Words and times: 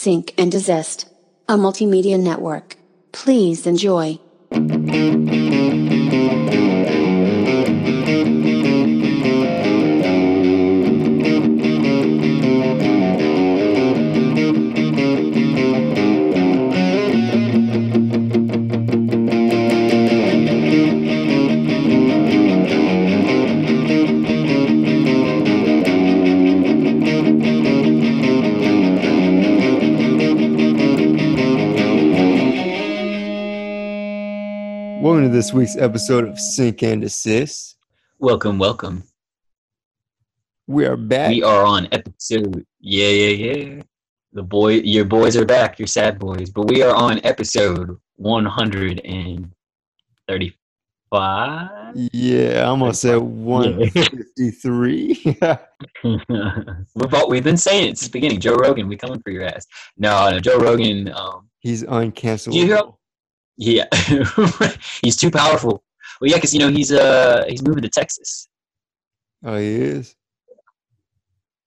Sync 0.00 0.32
and 0.38 0.52
Desist, 0.52 1.06
a 1.48 1.56
multimedia 1.56 2.22
network. 2.22 2.76
Please 3.10 3.66
enjoy. 3.66 4.20
This 35.38 35.52
week's 35.52 35.76
episode 35.76 36.26
of 36.26 36.36
Sync 36.36 36.82
and 36.82 37.00
Desist. 37.00 37.76
Welcome, 38.18 38.58
welcome. 38.58 39.04
We 40.66 40.84
are 40.84 40.96
back. 40.96 41.30
We 41.30 41.44
are 41.44 41.64
on 41.64 41.86
episode. 41.92 42.66
Yeah, 42.80 43.06
yeah, 43.06 43.52
yeah. 43.52 43.82
The 44.32 44.42
boy, 44.42 44.80
your 44.80 45.04
boys 45.04 45.36
are 45.36 45.44
back. 45.44 45.78
Your 45.78 45.86
sad 45.86 46.18
boys, 46.18 46.50
but 46.50 46.66
we 46.66 46.82
are 46.82 46.92
on 46.92 47.20
episode 47.22 47.96
one 48.16 48.46
hundred 48.46 49.00
and 49.04 49.52
thirty-five. 50.26 51.92
yeah, 51.94 52.62
I 52.62 52.64
almost 52.64 53.02
said 53.02 53.18
153. 53.18 55.38
we've 57.28 57.44
been 57.44 57.56
saying 57.56 57.90
it 57.90 57.96
since 57.96 58.08
the 58.08 58.10
beginning. 58.10 58.40
Joe 58.40 58.56
Rogan, 58.56 58.88
we 58.88 58.96
coming 58.96 59.22
for 59.22 59.30
your 59.30 59.44
ass. 59.44 59.68
No, 59.96 60.30
no, 60.30 60.40
Joe 60.40 60.58
Rogan. 60.58 61.12
Um, 61.14 61.48
He's 61.60 61.84
uncancelable. 61.84 62.97
Do 63.58 63.66
you 63.66 63.72
hear- 63.72 63.88
yeah, 63.90 64.72
he's 65.02 65.16
too 65.16 65.30
powerful. 65.30 65.82
Well, 66.20 66.30
yeah, 66.30 66.36
because 66.36 66.52
you 66.54 66.60
know 66.60 66.68
he's 66.68 66.92
uh 66.92 67.44
he's 67.48 67.62
moving 67.62 67.82
to 67.82 67.88
Texas. 67.88 68.48
Oh, 69.44 69.56
he 69.56 69.66
is? 69.66 70.14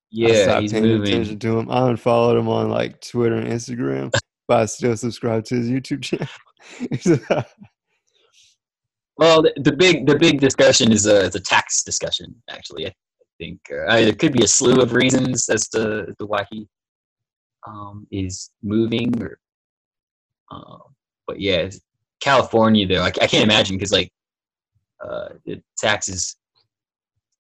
Yeah, 0.10 0.60
he's 0.60 0.74
paying 0.74 0.84
moving. 0.84 1.14
attention 1.14 1.40
to 1.40 1.60
him. 1.60 1.72
I 1.72 1.90
unfollowed 1.90 2.38
him 2.38 2.50
on 2.50 2.70
like 2.70 3.00
Twitter 3.02 3.36
and 3.36 3.48
Instagram, 3.48 4.12
but 4.48 4.60
I 4.60 4.66
still 4.66 4.98
subscribe 4.98 5.46
to 5.46 5.56
his 5.56 5.70
YouTube 5.70 6.02
channel. 6.02 7.46
Well, 9.18 9.44
the, 9.44 9.54
the 9.58 9.74
big 9.74 10.08
the 10.08 10.18
big 10.18 10.40
discussion 10.40 10.92
is 10.92 11.06
a, 11.06 11.26
is 11.26 11.36
a 11.36 11.40
tax 11.40 11.84
discussion. 11.84 12.34
Actually, 12.50 12.88
I 12.88 12.94
think 13.38 13.60
uh, 13.70 13.98
there 13.98 14.14
could 14.14 14.34
be 14.34 14.44
a 14.44 14.48
slew 14.48 14.82
of 14.82 14.94
reasons 14.94 15.48
as 15.48 15.68
to, 15.70 16.06
as 16.10 16.16
to 16.18 16.26
why 16.26 16.44
he 16.50 16.68
um, 17.68 18.08
is 18.12 18.50
moving. 18.64 19.14
Or, 19.22 19.38
um, 20.50 20.91
but 21.32 21.40
yeah, 21.40 21.70
California 22.20 22.86
though, 22.86 23.04
I, 23.04 23.08
I 23.08 23.28
can't 23.28 23.44
imagine 23.44 23.78
because 23.78 23.94
like 23.94 24.12
uh, 25.04 25.30
the 25.46 25.62
taxes 25.78 26.36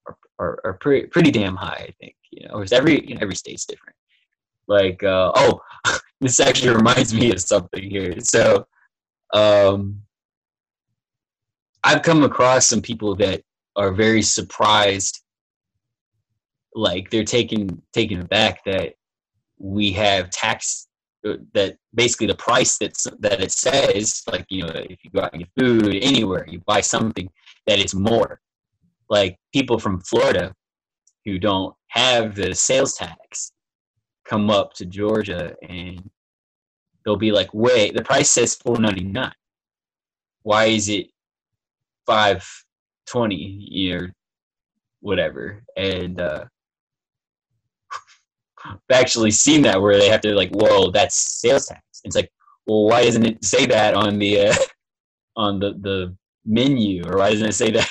are, 0.07 0.17
are, 0.39 0.59
are 0.63 0.73
pretty 0.75 1.07
pretty 1.07 1.29
damn 1.29 1.57
high. 1.57 1.87
I 1.89 1.93
think 1.99 2.15
you 2.31 2.47
know, 2.47 2.55
whereas 2.55 2.71
every 2.71 3.05
you 3.05 3.15
know, 3.15 3.21
every 3.21 3.35
state's 3.35 3.65
different. 3.65 3.97
Like 4.67 5.03
uh, 5.03 5.33
oh, 5.35 5.61
this 6.21 6.39
actually 6.39 6.73
reminds 6.73 7.13
me 7.13 7.31
of 7.31 7.41
something 7.41 7.89
here. 7.89 8.15
So. 8.21 8.65
Um, 9.33 10.01
I've 11.83 12.03
come 12.03 12.23
across 12.23 12.67
some 12.67 12.81
people 12.81 13.15
that 13.15 13.41
are 13.75 13.91
very 13.91 14.21
surprised, 14.21 15.23
like 16.75 17.09
they're 17.09 17.23
taken 17.23 17.81
taken 17.91 18.21
aback 18.21 18.63
that 18.65 18.93
we 19.57 19.91
have 19.93 20.29
tax 20.29 20.87
that 21.23 21.77
basically 21.93 22.27
the 22.27 22.35
price 22.35 22.77
that's 22.77 23.05
that 23.19 23.41
it 23.41 23.51
says, 23.51 24.23
like 24.31 24.45
you 24.49 24.63
know, 24.63 24.71
if 24.73 25.03
you 25.03 25.11
go 25.11 25.21
out 25.21 25.33
and 25.33 25.43
get 25.43 25.51
food 25.59 25.95
anywhere, 26.01 26.45
you 26.47 26.61
buy 26.65 26.81
something 26.81 27.29
that 27.67 27.79
is 27.79 27.93
more. 27.93 28.41
Like 29.09 29.37
people 29.53 29.77
from 29.77 30.01
Florida 30.01 30.53
who 31.25 31.37
don't 31.37 31.75
have 31.89 32.35
the 32.35 32.55
sales 32.55 32.95
tax 32.95 33.51
come 34.25 34.49
up 34.49 34.73
to 34.73 34.85
Georgia 34.85 35.55
and 35.67 36.09
they'll 37.03 37.17
be 37.17 37.31
like, 37.31 37.53
"Wait, 37.53 37.93
the 37.95 38.03
price 38.03 38.31
says 38.31 38.55
four 38.55 38.77
ninety 38.77 39.03
nine. 39.03 39.33
Why 40.43 40.65
is 40.65 40.89
it 40.89 41.07
five 42.05 42.47
twenty 43.05 43.91
or 43.91 44.13
whatever 45.01 45.63
and 45.75 46.21
uh 46.21 46.45
actually 48.91 49.31
seen 49.31 49.61
that 49.63 49.81
where 49.81 49.97
they 49.97 50.09
have 50.09 50.21
to 50.21 50.33
like 50.33 50.49
whoa 50.51 50.91
that's 50.91 51.39
sales 51.39 51.67
tax. 51.67 51.81
It's 52.03 52.15
like 52.15 52.31
well 52.67 52.85
why 52.85 53.03
doesn't 53.03 53.25
it 53.25 53.43
say 53.43 53.65
that 53.65 53.93
on 53.93 54.19
the 54.19 54.47
uh, 54.47 54.55
on 55.35 55.59
the 55.59 55.73
the 55.81 56.15
menu? 56.45 57.03
Or 57.07 57.17
why 57.17 57.31
doesn't 57.31 57.49
it 57.49 57.53
say 57.53 57.71
that 57.71 57.89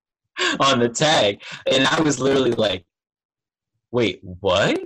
on 0.60 0.78
the 0.78 0.88
tag? 0.88 1.42
And 1.70 1.86
i 1.86 2.00
was 2.00 2.18
literally 2.18 2.52
like 2.52 2.84
wait 3.90 4.20
what? 4.22 4.80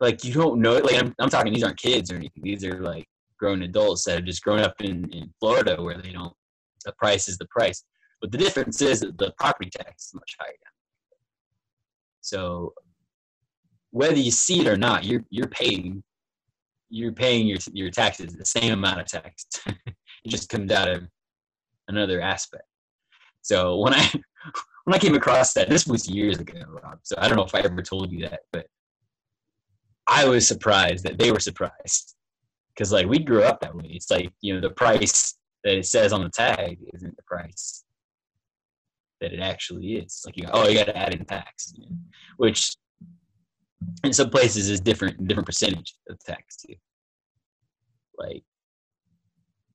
Like 0.00 0.24
you 0.24 0.32
don't 0.32 0.60
know 0.60 0.74
like 0.78 0.96
i'm, 0.96 1.14
I'm 1.18 1.30
talking 1.30 1.52
these 1.52 1.64
aren't 1.64 1.78
kids 1.78 2.10
or 2.10 2.16
anything. 2.16 2.42
These 2.42 2.64
are 2.64 2.80
like 2.80 3.06
grown 3.38 3.62
adults 3.62 4.04
that 4.04 4.16
have 4.16 4.24
just 4.24 4.42
grown 4.42 4.60
up 4.60 4.74
in 4.80 5.10
in 5.12 5.32
florida 5.38 5.80
where 5.80 5.96
they 5.96 6.10
don't 6.10 6.32
the 6.84 6.92
price 6.92 7.28
is 7.28 7.38
the 7.38 7.46
price. 7.46 7.84
But 8.20 8.32
the 8.32 8.38
difference 8.38 8.80
is 8.82 9.00
that 9.00 9.16
the 9.18 9.32
property 9.38 9.70
tax 9.70 10.06
is 10.06 10.14
much 10.14 10.36
higher 10.40 10.48
down. 10.48 10.72
So 12.20 12.74
whether 13.90 14.16
you 14.16 14.30
see 14.30 14.60
it 14.60 14.66
or 14.66 14.76
not, 14.76 15.04
you're 15.04 15.24
you're 15.30 15.48
paying 15.48 16.02
you're 16.90 17.12
paying 17.12 17.46
your 17.46 17.58
your 17.72 17.90
taxes 17.90 18.34
the 18.34 18.44
same 18.44 18.72
amount 18.72 19.00
of 19.00 19.06
tax. 19.06 19.46
it 19.66 20.28
just 20.28 20.48
comes 20.48 20.72
out 20.72 20.88
of 20.88 21.08
another 21.88 22.20
aspect. 22.20 22.64
So 23.42 23.78
when 23.78 23.94
I 23.94 24.10
when 24.84 24.94
I 24.94 24.98
came 24.98 25.14
across 25.14 25.52
that, 25.54 25.68
this 25.68 25.86
was 25.86 26.08
years 26.08 26.38
ago, 26.38 26.60
Rob. 26.68 26.98
So 27.02 27.16
I 27.18 27.28
don't 27.28 27.36
know 27.36 27.44
if 27.44 27.54
I 27.54 27.60
ever 27.60 27.82
told 27.82 28.12
you 28.12 28.28
that, 28.28 28.40
but 28.52 28.66
I 30.08 30.26
was 30.26 30.48
surprised 30.48 31.04
that 31.04 31.18
they 31.18 31.30
were 31.30 31.40
surprised 31.40 32.14
because 32.74 32.92
like 32.92 33.06
we 33.06 33.18
grew 33.18 33.42
up 33.42 33.60
that 33.60 33.74
way. 33.74 33.88
It's 33.90 34.10
like 34.10 34.32
you 34.40 34.54
know 34.54 34.60
the 34.60 34.70
price 34.70 35.34
that 35.64 35.76
it 35.76 35.86
says 35.86 36.12
on 36.12 36.22
the 36.22 36.30
tag 36.30 36.78
isn't 36.94 37.16
the 37.16 37.22
price 37.24 37.84
that 39.20 39.32
it 39.32 39.40
actually 39.40 39.94
is. 39.96 40.22
Like 40.24 40.36
you, 40.36 40.46
oh, 40.52 40.68
you 40.68 40.78
got 40.78 40.86
to 40.86 40.96
add 40.96 41.14
in 41.14 41.24
tax, 41.24 41.74
which 42.36 42.76
in 44.04 44.12
some 44.12 44.30
places 44.30 44.68
is 44.68 44.80
different, 44.80 45.26
different 45.26 45.46
percentage 45.46 45.94
of 46.08 46.18
tax 46.20 46.56
too. 46.56 46.74
Like 48.16 48.42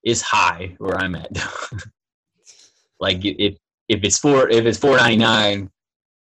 it's 0.03 0.21
high 0.21 0.75
where 0.77 0.97
I'm 0.97 1.15
at. 1.15 1.31
like 2.99 3.23
if 3.23 3.57
if 3.87 4.03
it's 4.03 4.19
four 4.19 4.49
if 4.49 4.65
it's 4.65 4.77
four 4.77 4.97
ninety 4.97 5.17
nine, 5.17 5.69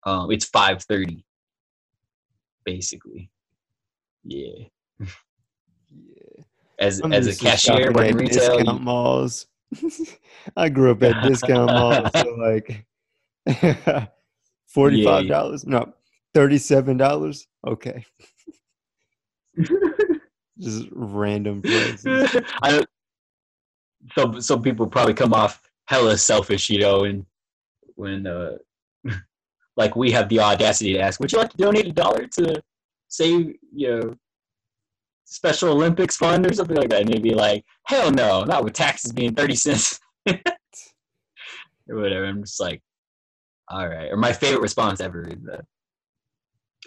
um, 0.05 0.31
it's 0.31 0.47
five 0.47 0.83
thirty, 0.83 1.25
basically. 2.65 3.31
Yeah, 4.25 4.65
yeah. 4.99 6.43
as 6.79 7.01
I'm 7.01 7.13
as 7.13 7.27
a 7.27 7.37
cashier 7.37 7.77
shopping 7.77 7.93
working 7.93 8.17
at 8.17 8.23
you- 8.23 8.29
discount 8.29 8.83
malls. 8.83 9.47
I 10.57 10.69
grew 10.69 10.93
up 10.93 11.03
at 11.03 11.27
discount 11.27 11.71
malls, 11.71 12.11
so 12.15 12.29
like 12.35 12.87
forty-five 14.69 15.29
dollars. 15.29 15.67
No, 15.67 15.93
thirty-seven 16.37 16.99
dollars. 16.99 17.47
Okay, 17.67 18.05
just 20.59 20.87
random 20.93 21.63
prices. 21.63 22.37
I 22.63 22.73
don't, 22.73 22.89
some 24.15 24.41
some 24.43 24.63
people 24.63 24.87
probably 24.87 25.15
come 25.15 25.33
off 25.33 25.63
hella 25.87 26.19
selfish, 26.19 26.69
you 26.69 26.79
know, 26.79 27.05
and 27.05 27.25
when 27.95 28.27
uh, 28.27 28.59
like 29.77 29.97
we 29.97 30.11
have 30.11 30.29
the 30.29 30.41
audacity 30.41 30.93
to 30.93 31.01
ask, 31.01 31.21
would 31.21 31.33
you 31.33 31.39
like 31.39 31.51
to 31.51 31.57
donate 31.57 31.87
a 31.87 31.93
dollar 31.93 32.27
to 32.27 32.63
save, 33.09 33.55
you 33.75 33.89
know, 33.89 34.15
Special 35.25 35.71
Olympics 35.71 36.19
fund 36.19 36.47
or 36.47 36.53
something 36.53 36.77
like 36.77 36.91
that? 36.91 37.01
And 37.01 37.09
they'd 37.09 37.23
be 37.23 37.35
like, 37.35 37.65
hell 37.87 38.11
no, 38.11 38.45
not 38.45 38.63
with 38.63 38.75
taxes 38.75 39.11
being 39.11 39.35
thirty 39.35 39.57
cents 39.57 39.99
or 40.29 40.37
whatever. 41.89 42.27
I'm 42.27 42.43
just 42.43 42.61
like, 42.61 42.83
all 43.69 43.89
right. 43.89 44.13
Or 44.13 44.19
my 44.19 44.35
favorite 44.35 44.61
response 44.61 45.01
ever 45.01 45.27
is, 45.27 45.39
uh, 45.51 45.63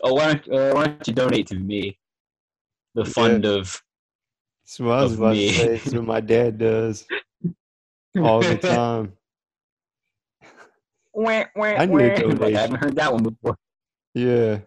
oh, 0.04 0.14
why 0.14 0.34
don't 0.34 0.48
uh, 0.54 0.74
why 0.74 0.86
don't 0.88 1.08
you 1.08 1.14
donate 1.14 1.48
to 1.48 1.56
me, 1.56 1.98
the 2.96 3.06
fund 3.06 3.46
of 3.46 3.82
That's 4.64 4.80
what 4.80 4.92
I 4.92 5.04
was 5.04 5.14
Of 5.14 5.20
about 5.20 5.34
me. 5.34 5.48
to 5.48 5.54
say. 5.54 5.68
That's 5.78 5.94
what 5.94 6.04
my 6.06 6.20
dad 6.22 6.58
does 6.58 7.06
all 8.20 8.40
the 8.42 8.58
time. 8.58 9.14
Wah, 11.14 11.44
wah, 11.56 11.66
I 11.66 11.86
need 11.86 11.96
a 12.22 12.28
wah. 12.28 12.34
Like, 12.36 12.56
I 12.56 12.60
haven't 12.62 12.78
heard 12.78 12.96
that 12.96 13.12
one 13.12 13.24
before. 13.24 13.58
Yeah. 14.14 14.60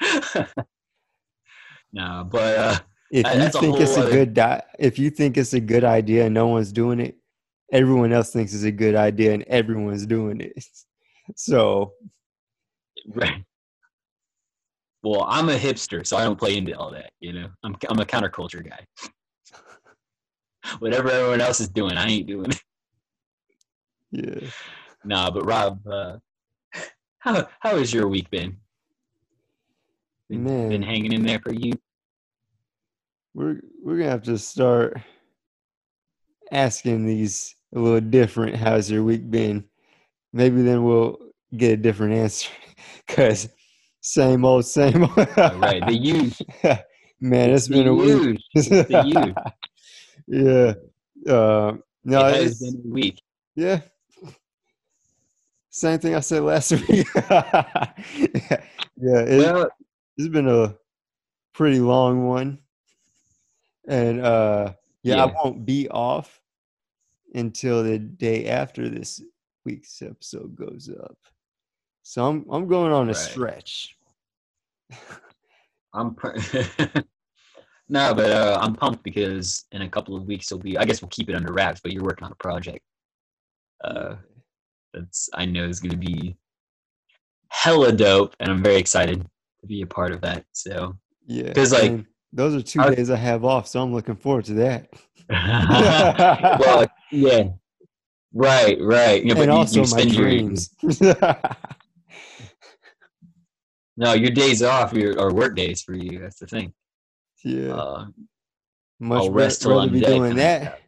no, 1.92 2.28
but 2.30 2.58
uh, 2.58 2.78
If 3.10 3.24
Uh, 3.26 3.30
you 3.30 3.38
that's 3.38 3.56
a 3.56 3.60
think 3.60 3.80
it's 3.80 3.94
whole 3.96 4.06
a 4.06 4.10
good 4.10 4.34
di- 4.34 4.62
if 4.78 4.98
you 4.98 5.08
think 5.10 5.36
it's 5.38 5.54
a 5.54 5.60
good 5.60 5.84
idea 5.84 6.26
and 6.26 6.34
no 6.34 6.48
one's 6.48 6.72
doing 6.72 7.00
it, 7.00 7.16
everyone 7.72 8.12
else 8.12 8.32
thinks 8.32 8.52
it's 8.52 8.64
a 8.64 8.70
good 8.72 8.94
idea 8.96 9.32
and 9.32 9.44
everyone's 9.44 10.04
doing 10.04 10.40
it. 10.40 10.52
So 11.36 11.92
right. 13.14 13.44
Well, 15.02 15.26
I'm 15.28 15.48
a 15.48 15.56
hipster, 15.56 16.06
so 16.06 16.16
I 16.16 16.24
don't 16.24 16.38
play 16.38 16.56
into 16.56 16.76
all 16.76 16.90
that. 16.90 17.10
You 17.20 17.32
know, 17.32 17.48
I'm 17.62 17.76
I'm 17.88 18.00
a 18.00 18.04
counterculture 18.04 18.68
guy. 18.68 18.84
Whatever 20.80 21.10
everyone 21.10 21.40
else 21.40 21.60
is 21.60 21.68
doing, 21.68 21.96
I 21.96 22.06
ain't 22.06 22.26
doing. 22.26 22.50
it. 22.50 22.62
Yeah. 24.10 24.48
Nah, 25.04 25.30
but 25.30 25.44
Rob, 25.44 25.86
uh, 25.86 26.18
how 27.18 27.48
how 27.60 27.76
has 27.76 27.92
your 27.92 28.08
week 28.08 28.30
been? 28.30 28.56
Been, 30.28 30.44
Man. 30.44 30.68
been 30.70 30.82
hanging 30.82 31.12
in 31.12 31.24
there 31.24 31.40
for 31.40 31.52
you? 31.52 31.72
We're 33.34 33.60
we're 33.82 33.98
gonna 33.98 34.10
have 34.10 34.24
to 34.24 34.38
start 34.38 35.00
asking 36.50 37.06
these 37.06 37.54
a 37.74 37.78
little 37.78 38.00
different. 38.00 38.56
How's 38.56 38.90
your 38.90 39.04
week 39.04 39.30
been? 39.30 39.64
Maybe 40.32 40.62
then 40.62 40.84
we'll 40.84 41.18
get 41.56 41.72
a 41.72 41.76
different 41.76 42.14
answer. 42.14 42.50
Cause 43.08 43.48
same 44.12 44.44
old, 44.44 44.64
same 44.64 45.02
old. 45.04 45.16
Right, 45.36 45.84
the 45.86 45.94
you, 45.94 46.30
Man, 47.20 47.50
it's 47.50 47.66
the 47.66 47.74
been 47.74 47.88
a 47.88 47.94
week. 47.94 48.40
you, 48.54 48.62
the 48.62 49.34
you. 50.26 50.34
yeah. 51.26 51.32
Uh, 51.32 51.76
no, 52.04 52.26
it 52.28 52.42
has 52.42 52.60
been 52.60 52.82
a 52.84 52.88
week. 52.88 53.20
yeah. 53.54 53.80
Same 55.70 55.98
thing 55.98 56.14
I 56.14 56.20
said 56.20 56.42
last 56.42 56.72
week. 56.88 57.06
yeah, 57.14 57.90
it, 58.96 59.38
Well, 59.38 59.68
it's 60.16 60.28
been 60.28 60.48
a 60.48 60.74
pretty 61.52 61.80
long 61.80 62.26
one 62.26 62.58
and 63.88 64.20
uh 64.20 64.72
yeah, 65.02 65.24
i 65.24 65.32
won't 65.42 65.64
be 65.66 65.88
off 65.88 66.40
until 67.34 67.82
the 67.82 67.98
day 67.98 68.46
after 68.46 68.88
this 68.88 69.20
week's 69.64 70.00
episode 70.02 70.54
goes 70.54 70.88
up 71.02 71.16
so 72.04 72.24
i'm 72.26 72.44
i'm 72.50 72.68
going 72.68 72.92
on 72.92 73.04
a 73.08 73.12
Right. 73.12 73.16
stretch 73.16 73.96
I'm 75.94 76.14
pr- 76.14 76.36
no, 77.88 78.14
but 78.14 78.30
uh, 78.30 78.58
I'm 78.60 78.74
pumped 78.74 79.02
because 79.02 79.64
in 79.72 79.82
a 79.82 79.88
couple 79.88 80.16
of 80.16 80.26
weeks 80.26 80.50
it'll 80.50 80.62
be. 80.62 80.76
I 80.78 80.84
guess 80.84 81.00
we'll 81.02 81.08
keep 81.08 81.28
it 81.28 81.34
under 81.34 81.52
wraps. 81.52 81.80
But 81.80 81.92
you're 81.92 82.04
working 82.04 82.24
on 82.26 82.32
a 82.32 82.36
project. 82.36 82.84
Uh, 83.82 84.16
that's 84.92 85.28
I 85.34 85.44
know 85.46 85.64
is 85.64 85.80
going 85.80 85.92
to 85.92 85.96
be 85.96 86.36
hella 87.50 87.92
dope, 87.92 88.34
and 88.40 88.50
I'm 88.50 88.62
very 88.62 88.76
excited 88.76 89.24
to 89.60 89.66
be 89.66 89.82
a 89.82 89.86
part 89.86 90.12
of 90.12 90.20
that. 90.22 90.44
So, 90.52 90.96
yeah 91.26 91.52
'cause, 91.52 91.72
like, 91.72 92.04
those 92.32 92.54
are 92.54 92.62
two 92.62 92.80
I- 92.80 92.94
days 92.94 93.08
i 93.10 93.16
have 93.16 93.42
off 93.44 93.66
so 93.66 93.82
i'm 93.82 93.92
looking 93.92 94.14
forward 94.16 94.44
to 94.44 94.54
that 94.54 94.88
well, 95.30 96.86
yeah, 97.10 97.48
right, 98.32 98.78
right. 98.80 99.22
Yeah, 99.24 99.34
but 99.34 99.42
and 99.42 99.52
you, 99.52 99.58
also 99.58 99.76
you 99.76 99.80
my 99.82 99.86
spend 99.86 100.12
your 100.14 100.22
dreams 100.22 100.70
no 103.98 104.12
your 104.14 104.30
days 104.30 104.62
off, 104.62 104.92
your 104.92 105.18
or 105.20 105.34
work 105.34 105.54
days 105.56 105.82
for 105.82 105.94
you. 105.94 106.20
That's 106.20 106.38
the 106.38 106.46
thing. 106.46 106.72
yeah 107.44 107.74
Uh, 107.74 108.06
much 109.00 109.22
I'll 109.22 109.30
rest 109.30 109.64
rather 109.64 109.80
I'm 109.80 109.92
be 109.92 110.00
doing 110.00 110.36
that 110.36 110.80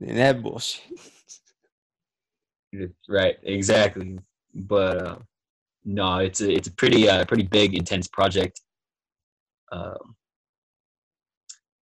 than 0.00 0.16
that 0.16 0.42
bullshit 0.42 0.82
Right, 3.08 3.36
exactly. 3.42 4.18
But 4.54 5.02
uh, 5.02 5.16
no, 5.84 6.18
it's 6.18 6.40
a 6.40 6.50
it's 6.52 6.68
a 6.68 6.72
pretty 6.72 7.08
uh, 7.08 7.24
pretty 7.24 7.44
big, 7.44 7.74
intense 7.74 8.08
project. 8.08 8.60
Um, 9.72 10.16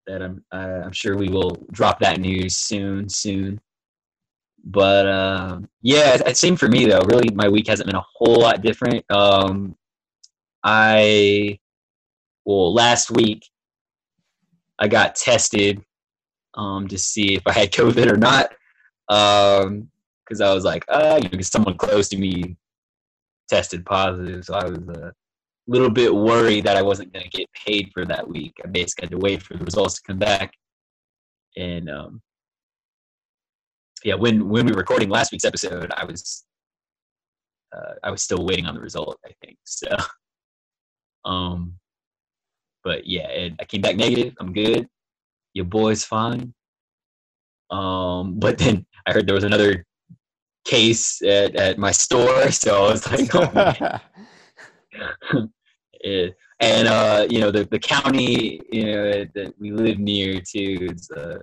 that 0.07 0.21
I'm 0.21 0.43
uh, 0.51 0.81
I'm 0.85 0.91
sure 0.91 1.15
we 1.17 1.29
will 1.29 1.65
drop 1.71 1.99
that 1.99 2.19
news 2.19 2.57
soon, 2.57 3.07
soon. 3.09 3.61
But 4.65 5.07
uh, 5.07 5.59
yeah, 5.81 6.17
it- 6.25 6.37
same 6.37 6.57
for 6.57 6.67
me 6.67 6.85
though. 6.85 7.01
Really, 7.01 7.33
my 7.33 7.47
week 7.47 7.67
hasn't 7.67 7.87
been 7.87 7.95
a 7.95 8.05
whole 8.15 8.41
lot 8.41 8.61
different. 8.61 9.05
Um, 9.09 9.75
I 10.63 11.59
well, 12.45 12.73
last 12.73 13.11
week 13.11 13.47
I 14.79 14.87
got 14.87 15.15
tested 15.15 15.81
um, 16.55 16.87
to 16.87 16.97
see 16.97 17.35
if 17.35 17.43
I 17.45 17.53
had 17.53 17.71
COVID 17.71 18.11
or 18.11 18.17
not. 18.17 18.53
Um, 19.09 19.89
because 20.23 20.41
I 20.41 20.53
was 20.53 20.63
like, 20.63 20.85
uh, 20.87 21.19
you 21.21 21.29
know, 21.29 21.41
someone 21.41 21.77
close 21.77 22.07
to 22.09 22.17
me 22.17 22.55
tested 23.49 23.85
positive, 23.85 24.45
so 24.45 24.53
I 24.53 24.65
was 24.65 24.77
a 24.77 25.13
little 25.67 25.89
bit 25.89 26.13
worried 26.13 26.63
that 26.65 26.77
I 26.77 26.81
wasn't 26.81 27.13
going 27.13 27.29
to 27.29 27.37
get 27.37 27.49
paid 27.51 27.91
for 27.93 28.05
that 28.05 28.27
week. 28.27 28.53
I 28.63 28.67
basically 28.67 29.05
had 29.05 29.11
to 29.11 29.17
wait 29.17 29.43
for 29.43 29.57
the 29.57 29.65
results 29.65 29.95
to 29.95 30.01
come 30.03 30.19
back, 30.19 30.53
and 31.57 31.89
um, 31.89 32.21
yeah, 34.03 34.15
when 34.15 34.49
when 34.49 34.65
we 34.65 34.71
were 34.71 34.79
recording 34.79 35.09
last 35.09 35.31
week's 35.31 35.45
episode, 35.45 35.91
I 35.95 36.05
was 36.05 36.45
uh, 37.75 37.95
I 38.03 38.11
was 38.11 38.21
still 38.21 38.45
waiting 38.45 38.65
on 38.65 38.75
the 38.75 38.81
result. 38.81 39.19
I 39.25 39.31
think 39.43 39.57
so. 39.65 39.89
Um, 41.25 41.75
but 42.83 43.05
yeah, 43.05 43.29
and 43.29 43.55
I 43.59 43.65
came 43.65 43.81
back 43.81 43.95
negative. 43.95 44.33
I'm 44.39 44.53
good. 44.53 44.87
Your 45.53 45.65
boy's 45.65 46.03
fine. 46.03 46.53
Um, 47.71 48.39
but 48.39 48.57
then 48.57 48.85
I 49.07 49.13
heard 49.13 49.27
there 49.27 49.35
was 49.35 49.43
another 49.43 49.85
case 50.65 51.21
at, 51.21 51.55
at 51.55 51.77
my 51.77 51.91
store, 51.91 52.51
so 52.51 52.85
I 52.85 52.91
was 52.91 53.11
like, 53.11 53.35
oh, 53.35 53.51
man. 53.53 54.01
Eh, 56.03 56.27
and 56.59 56.87
uh, 56.89 57.25
you 57.29 57.39
know, 57.39 57.49
the 57.49 57.63
the 57.71 57.79
county 57.79 58.59
you 58.69 58.85
know 58.85 59.25
that 59.35 59.53
we 59.57 59.71
live 59.71 59.99
near 59.99 60.41
too 60.41 60.89
is 60.91 61.09
uh, 61.11 61.39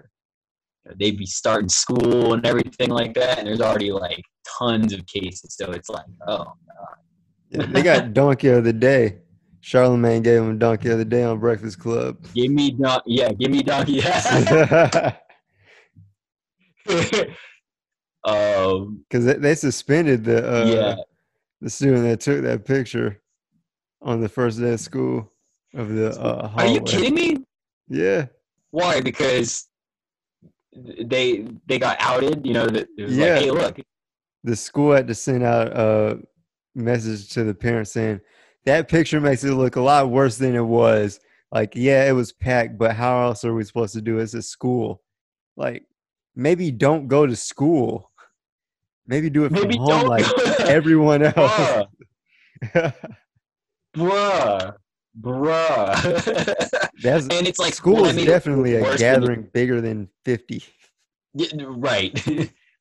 they'd 0.99 1.17
be 1.17 1.25
starting 1.25 1.69
school 1.69 2.35
and 2.35 2.45
everything 2.47 2.91
like 2.91 3.15
that, 3.15 3.39
and 3.39 3.47
there's 3.47 3.61
already 3.61 3.91
like 3.91 4.23
tons 4.59 4.93
of 4.93 5.05
cases, 5.07 5.57
so 5.57 5.71
it's 5.73 5.89
like, 5.89 6.05
oh, 6.27 6.53
Yeah, 7.51 7.67
they 7.67 7.83
got 7.83 8.13
donkey 8.13 8.49
of 8.49 8.65
the 8.65 8.73
day. 8.73 9.19
Charlemagne 9.61 10.23
gave 10.23 10.41
him 10.43 10.51
a 10.51 10.55
donkey 10.55 10.89
the 10.89 10.95
other 10.95 11.05
day 11.05 11.23
on 11.23 11.39
Breakfast 11.39 11.79
Club. 11.79 12.17
give 12.35 12.51
me 12.51 12.71
don- 12.73 13.03
yeah, 13.07 13.31
give 13.33 13.51
me 13.51 13.63
donkey. 13.63 13.95
Yeah. 13.95 15.17
um, 18.25 19.05
Because 19.09 19.25
they, 19.27 19.35
they 19.35 19.55
suspended 19.55 20.25
the 20.25 20.51
uh, 20.51 20.65
yeah, 20.67 20.95
the 21.61 21.71
student 21.71 22.05
that 22.05 22.21
took 22.21 22.43
that 22.43 22.65
picture 22.65 23.21
on 24.03 24.21
the 24.21 24.29
first 24.29 24.59
day 24.59 24.73
of 24.73 24.81
school 24.81 25.31
of 25.75 25.91
the 25.91 26.19
uh, 26.21 26.51
are 26.57 26.67
you 26.67 26.81
kidding 26.81 27.15
me? 27.15 27.37
Yeah, 27.89 28.27
Why? 28.71 29.01
Because 29.01 29.69
they 30.73 31.47
they 31.67 31.79
got 31.79 31.97
outed. 32.01 32.47
You 32.47 32.55
know 32.55 32.67
that 32.67 32.89
Yeah. 32.97 33.07
like, 33.35 33.43
hey, 33.43 33.51
look, 33.51 33.79
the 34.43 34.57
school 34.57 34.93
had 34.93 35.07
to 35.09 35.15
send 35.15 35.43
out 35.43 35.69
a 35.77 36.19
message 36.75 37.29
to 37.35 37.45
the 37.45 37.55
parents 37.55 37.93
saying 37.93 38.21
that 38.67 38.89
picture 38.89 39.21
makes 39.21 39.45
it 39.45 39.53
look 39.53 39.77
a 39.77 39.81
lot 39.81 40.11
worse 40.11 40.37
than 40.37 40.55
it 40.55 40.61
was. 40.65 41.21
Like, 41.53 41.73
yeah, 41.75 42.09
it 42.09 42.13
was 42.13 42.33
packed, 42.33 42.79
but 42.79 42.95
how 42.95 43.23
else 43.23 43.45
are 43.45 43.55
we 43.55 43.65
supposed 43.65 43.95
to 43.95 44.01
do 44.03 44.19
it? 44.19 44.23
It's 44.23 44.35
a 44.35 44.43
school. 44.43 45.03
Like, 45.57 45.85
maybe 46.37 46.71
don't 46.71 47.09
go 47.09 47.27
to 47.27 47.35
school. 47.35 48.11
Maybe 49.07 49.29
do 49.31 49.45
it 49.45 49.51
from 49.51 49.63
maybe 49.63 49.77
home 49.77 50.07
like 50.07 50.25
everyone 50.61 51.23
else. 51.37 51.87
bruh, 52.73 52.95
bruh, 53.97 54.77
bruh. 55.21 56.81
That's 57.03 57.27
and 57.27 57.49
it's 57.49 57.59
like 57.59 57.75
school 57.75 58.07
is 58.07 58.25
definitely 58.25 58.77
a 58.77 58.83
worse 58.83 59.01
than- 59.01 59.21
gathering 59.21 59.49
bigger 59.53 59.81
than 59.81 60.09
50. 60.25 60.63
Yeah, 61.35 61.49
right. 61.59 62.13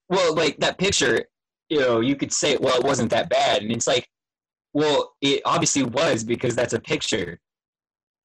well, 0.10 0.36
like 0.36 0.58
that 0.58 0.78
picture, 0.78 1.24
you 1.70 1.80
know, 1.80 2.00
you 2.02 2.16
could 2.16 2.34
say, 2.34 2.58
well, 2.58 2.78
it 2.78 2.84
wasn't 2.84 3.10
that 3.12 3.30
bad, 3.30 3.62
and 3.64 3.72
it's 3.72 3.88
like, 3.88 4.08
well, 4.74 5.16
it 5.22 5.42
obviously 5.46 5.84
was 5.84 6.24
because 6.24 6.56
that's 6.56 6.74
a 6.74 6.80
picture 6.80 7.40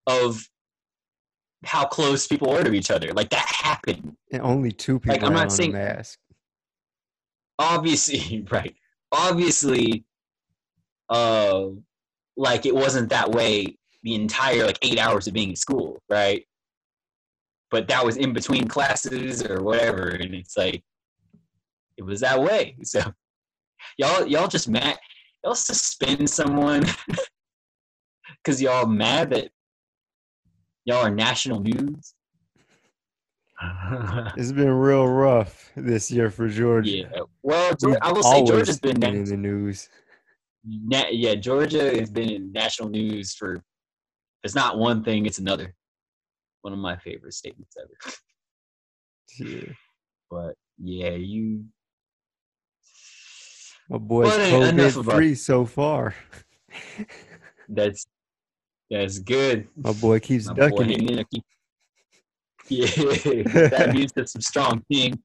of 0.07 0.47
how 1.65 1.87
close 1.87 2.27
people 2.27 2.51
were 2.51 2.63
to 2.63 2.73
each 2.75 2.91
other. 2.91 3.13
Like 3.13 3.31
that 3.31 3.47
happened. 3.49 4.17
And 4.33 4.43
only 4.43 4.71
two 4.73 4.99
people 4.99 5.15
Like, 5.17 5.23
I'm 5.25 5.33
not 5.33 5.45
on 5.45 5.51
saying- 5.51 5.73
mask. 5.73 6.19
obviously 7.59 8.45
right 8.51 8.75
obviously 9.13 10.05
uh 11.09 11.67
like 12.37 12.67
it 12.67 12.75
wasn't 12.75 13.09
that 13.11 13.31
way 13.31 13.77
the 14.03 14.15
entire 14.15 14.67
like 14.67 14.79
eight 14.83 14.99
hours 14.99 15.27
of 15.29 15.33
being 15.35 15.51
in 15.51 15.57
school 15.57 16.03
right 16.11 16.45
but 17.71 17.87
that 17.87 18.05
was 18.05 18.17
in 18.17 18.33
between 18.33 18.67
classes 18.67 19.45
or 19.45 19.63
whatever 19.63 20.09
and 20.09 20.35
it's 20.35 20.57
like 20.57 20.83
it 21.97 22.03
was 22.03 22.21
that 22.21 22.41
way 22.43 22.77
so 22.83 23.01
y'all 23.99 24.27
y'all 24.27 24.49
just 24.49 24.69
mad 24.69 24.99
y'all 25.45 25.55
suspend 25.55 26.29
someone 26.29 26.85
because 28.43 28.61
y'all 28.61 28.87
mad 28.87 29.31
that 29.31 29.51
y'all 30.85 31.05
are 31.05 31.11
national 31.11 31.61
news 31.61 32.15
It's 34.37 34.51
been 34.51 34.69
real 34.71 35.07
rough 35.07 35.71
this 35.77 36.11
year 36.11 36.29
for 36.31 36.49
Georgia. 36.49 36.91
yeah 36.91 37.21
well 37.43 37.73
i 38.03 38.13
will 38.13 38.23
say 38.23 38.45
georgia's 38.45 38.81
been 38.81 38.99
been 38.99 39.15
in 39.15 39.25
the 39.25 39.37
news. 39.37 39.89
Na- 40.67 41.11
yeah, 41.11 41.35
Georgia 41.35 41.95
has 41.99 42.11
been 42.11 42.31
in 42.31 42.53
national 42.53 42.89
news 42.89 43.35
for. 43.35 43.63
It's 44.43 44.55
not 44.55 44.79
one 44.79 45.05
thing; 45.05 45.27
it's 45.27 45.39
another. 45.39 45.75
One 46.63 46.73
of 46.73 46.79
my 46.79 46.97
favorite 46.97 47.35
statements 47.35 47.77
ever. 47.79 48.17
Yeah. 49.39 49.73
But 50.31 50.55
yeah, 50.79 51.11
you. 51.11 51.65
My 53.89 53.99
boy's 53.99 54.33
COVID 54.33 55.05
free 55.05 55.35
so 55.35 55.67
far. 55.67 56.15
That's 57.69 58.07
That's 58.91 59.19
good. 59.19 59.69
My 59.77 59.93
boy 59.93 60.21
keeps 60.21 60.47
My 60.47 60.55
ducking 60.55 60.89
hanging 60.89 61.19
it. 61.19 61.27
Keep- 61.31 61.45
Yeah, 62.71 62.87
that 62.87 63.91
means 63.95 64.13
that 64.15 64.31
some 64.31 64.41
strong 64.41 64.83
king. 64.91 65.23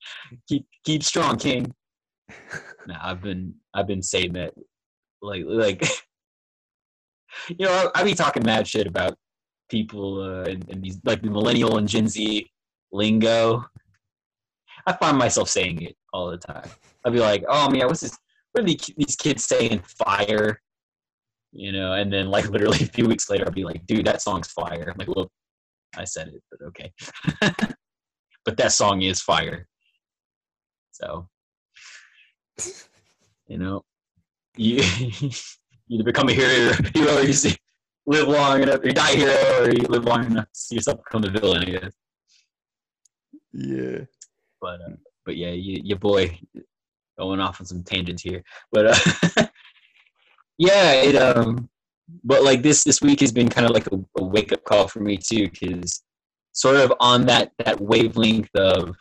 Keep 0.49 0.65
keep 0.83 1.03
strong, 1.03 1.37
king. 1.37 1.73
Nah, 2.85 2.97
I've 3.01 3.21
been 3.21 3.55
I've 3.73 3.87
been 3.87 4.03
saying 4.03 4.33
that 4.33 4.53
like 5.21 5.43
like 5.45 5.81
you 7.47 7.65
know 7.65 7.91
I, 7.95 8.01
I 8.01 8.03
be 8.03 8.13
talking 8.13 8.43
mad 8.43 8.67
shit 8.67 8.87
about 8.87 9.17
people 9.69 10.21
uh, 10.21 10.49
and, 10.49 10.69
and 10.69 10.83
these 10.83 10.99
like 11.05 11.21
the 11.21 11.29
millennial 11.29 11.77
and 11.77 11.87
Gen 11.87 12.09
Z 12.09 12.45
lingo. 12.91 13.65
I 14.85 14.93
find 14.93 15.17
myself 15.17 15.47
saying 15.47 15.81
it 15.83 15.95
all 16.11 16.29
the 16.31 16.37
time. 16.37 16.69
I'd 17.05 17.13
be 17.13 17.19
like, 17.19 17.45
oh 17.47 17.69
man, 17.69 17.87
what's 17.87 18.01
this? 18.01 18.17
What 18.51 18.63
are 18.63 18.67
these 18.67 19.15
kids 19.15 19.45
saying? 19.45 19.83
Fire, 20.03 20.61
you 21.51 21.71
know? 21.71 21.93
And 21.93 22.11
then 22.11 22.29
like 22.29 22.49
literally 22.49 22.83
a 22.83 22.87
few 22.87 23.07
weeks 23.07 23.29
later, 23.29 23.45
I'll 23.45 23.51
be 23.51 23.63
like, 23.63 23.85
dude, 23.85 24.05
that 24.05 24.21
song's 24.21 24.47
fire. 24.47 24.89
I'm 24.89 24.97
like, 24.97 25.15
well, 25.15 25.31
I 25.95 26.05
said 26.05 26.29
it, 26.29 26.43
but 26.51 26.65
okay. 26.67 26.91
but 28.45 28.57
that 28.57 28.71
song 28.71 29.01
is 29.01 29.21
fire. 29.21 29.67
So, 30.91 31.27
you 33.47 33.57
know, 33.57 33.83
you 34.57 34.83
either 35.89 36.03
become 36.03 36.29
a 36.29 36.33
hero, 36.33 36.73
hero 36.93 37.17
or 37.17 37.21
you 37.21 37.33
see, 37.33 37.55
live 38.05 38.27
long 38.27 38.63
enough, 38.63 38.81
you 38.83 38.91
die 38.91 39.15
hero, 39.15 39.63
or 39.63 39.71
you 39.71 39.83
live 39.87 40.05
long 40.05 40.25
enough 40.25 40.45
to 40.45 40.59
see 40.59 40.75
yourself 40.75 40.99
become 41.03 41.23
a 41.23 41.29
villain. 41.29 41.63
I 41.63 41.65
guess. 41.65 41.93
Yeah. 43.53 43.99
But 44.61 44.81
uh, 44.81 44.95
but 45.25 45.37
yeah, 45.37 45.51
you, 45.51 45.81
your 45.83 45.99
boy 45.99 46.37
going 47.19 47.39
off 47.39 47.59
on 47.59 47.67
some 47.67 47.83
tangents 47.83 48.23
here. 48.23 48.43
But 48.71 48.87
uh, 48.87 49.47
yeah, 50.57 50.93
it 50.93 51.15
um, 51.15 51.69
but 52.23 52.43
like 52.43 52.63
this 52.63 52.83
this 52.83 53.01
week 53.01 53.19
has 53.19 53.31
been 53.31 53.49
kind 53.49 53.67
of 53.67 53.73
like 53.73 53.87
a, 53.87 53.99
a 54.17 54.23
wake 54.23 54.51
up 54.51 54.63
call 54.63 54.87
for 54.87 55.01
me 55.01 55.17
too, 55.17 55.49
because 55.49 56.03
sort 56.53 56.77
of 56.77 56.93
on 56.99 57.25
that 57.27 57.51
that 57.59 57.79
wavelength 57.79 58.49
of 58.55 58.95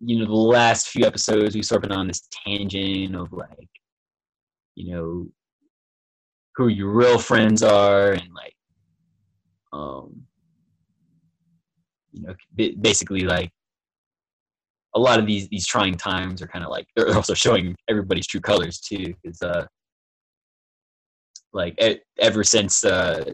you 0.00 0.18
know 0.18 0.26
the 0.26 0.32
last 0.32 0.88
few 0.88 1.06
episodes 1.06 1.54
we've 1.54 1.64
sort 1.64 1.82
of 1.82 1.88
been 1.88 1.98
on 1.98 2.06
this 2.06 2.28
tangent 2.44 3.16
of 3.16 3.32
like 3.32 3.68
you 4.74 4.92
know 4.92 5.26
who 6.56 6.68
your 6.68 6.90
real 6.90 7.18
friends 7.18 7.62
are 7.62 8.12
and 8.12 8.28
like 8.34 8.54
um 9.72 10.22
you 12.12 12.22
know 12.22 12.34
basically 12.80 13.22
like 13.22 13.50
a 14.94 15.00
lot 15.00 15.18
of 15.18 15.26
these 15.26 15.48
these 15.48 15.66
trying 15.66 15.94
times 15.94 16.40
are 16.40 16.46
kind 16.46 16.64
of 16.64 16.70
like 16.70 16.86
they're 16.94 17.14
also 17.14 17.34
showing 17.34 17.74
everybody's 17.88 18.26
true 18.26 18.40
colors 18.40 18.80
too 18.80 19.14
because 19.22 19.40
uh 19.42 19.66
like 21.52 21.80
e- 21.82 22.00
ever 22.18 22.44
since 22.44 22.84
uh 22.84 23.24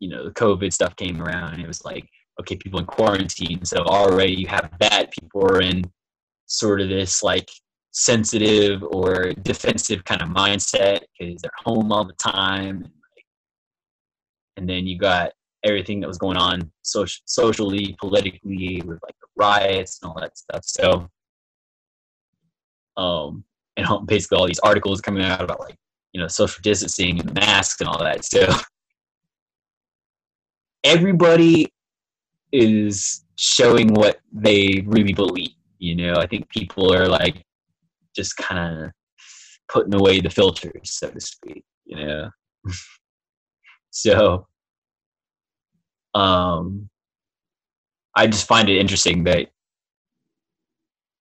you 0.00 0.08
know 0.08 0.24
the 0.24 0.32
covid 0.32 0.72
stuff 0.72 0.94
came 0.96 1.22
around 1.22 1.60
it 1.60 1.66
was 1.66 1.84
like 1.84 2.08
okay 2.40 2.56
people 2.56 2.80
in 2.80 2.86
quarantine 2.86 3.64
so 3.64 3.78
already 3.84 4.32
you 4.32 4.46
have 4.46 4.70
that 4.80 5.12
people 5.12 5.44
are 5.44 5.60
in 5.60 5.82
sort 6.46 6.80
of 6.80 6.88
this 6.88 7.22
like 7.22 7.48
sensitive 7.92 8.82
or 8.82 9.32
defensive 9.42 10.02
kind 10.04 10.22
of 10.22 10.28
mindset 10.28 11.00
because 11.18 11.40
they're 11.42 11.50
home 11.64 11.92
all 11.92 12.04
the 12.04 12.14
time 12.14 12.76
and, 12.76 12.82
like, 12.84 13.26
and 14.56 14.68
then 14.68 14.86
you 14.86 14.98
got 14.98 15.32
everything 15.64 16.00
that 16.00 16.08
was 16.08 16.18
going 16.18 16.36
on 16.36 16.70
social, 16.82 17.22
socially 17.24 17.96
politically 18.00 18.82
with 18.84 18.98
like 19.02 19.14
the 19.20 19.28
riots 19.36 19.98
and 20.02 20.10
all 20.10 20.20
that 20.20 20.36
stuff. 20.36 20.64
So 20.64 21.08
um 22.96 23.44
and 23.76 23.86
all- 23.86 24.00
basically 24.00 24.38
all 24.38 24.46
these 24.46 24.58
articles 24.60 25.00
coming 25.00 25.24
out 25.24 25.42
about 25.42 25.60
like 25.60 25.76
you 26.12 26.20
know 26.20 26.28
social 26.28 26.60
distancing 26.62 27.20
and 27.20 27.32
masks 27.34 27.80
and 27.80 27.88
all 27.88 27.98
that. 27.98 28.24
So 28.24 28.46
everybody 30.84 31.72
is 32.52 33.24
showing 33.36 33.94
what 33.94 34.20
they 34.32 34.84
really 34.86 35.14
believe 35.14 35.54
you 35.78 35.96
know? 35.96 36.14
I 36.14 36.26
think 36.26 36.48
people 36.48 36.94
are 36.94 37.08
like 37.08 37.44
just 38.14 38.36
kind 38.36 38.84
of 38.84 38.90
putting 39.68 39.94
away 39.94 40.20
the 40.20 40.30
filters 40.30 40.72
so 40.84 41.10
to 41.10 41.20
speak 41.20 41.64
you 41.84 41.96
know? 41.96 42.30
So 43.94 44.46
um 46.14 46.88
i 48.14 48.26
just 48.26 48.46
find 48.46 48.68
it 48.68 48.78
interesting 48.78 49.24
that 49.24 49.48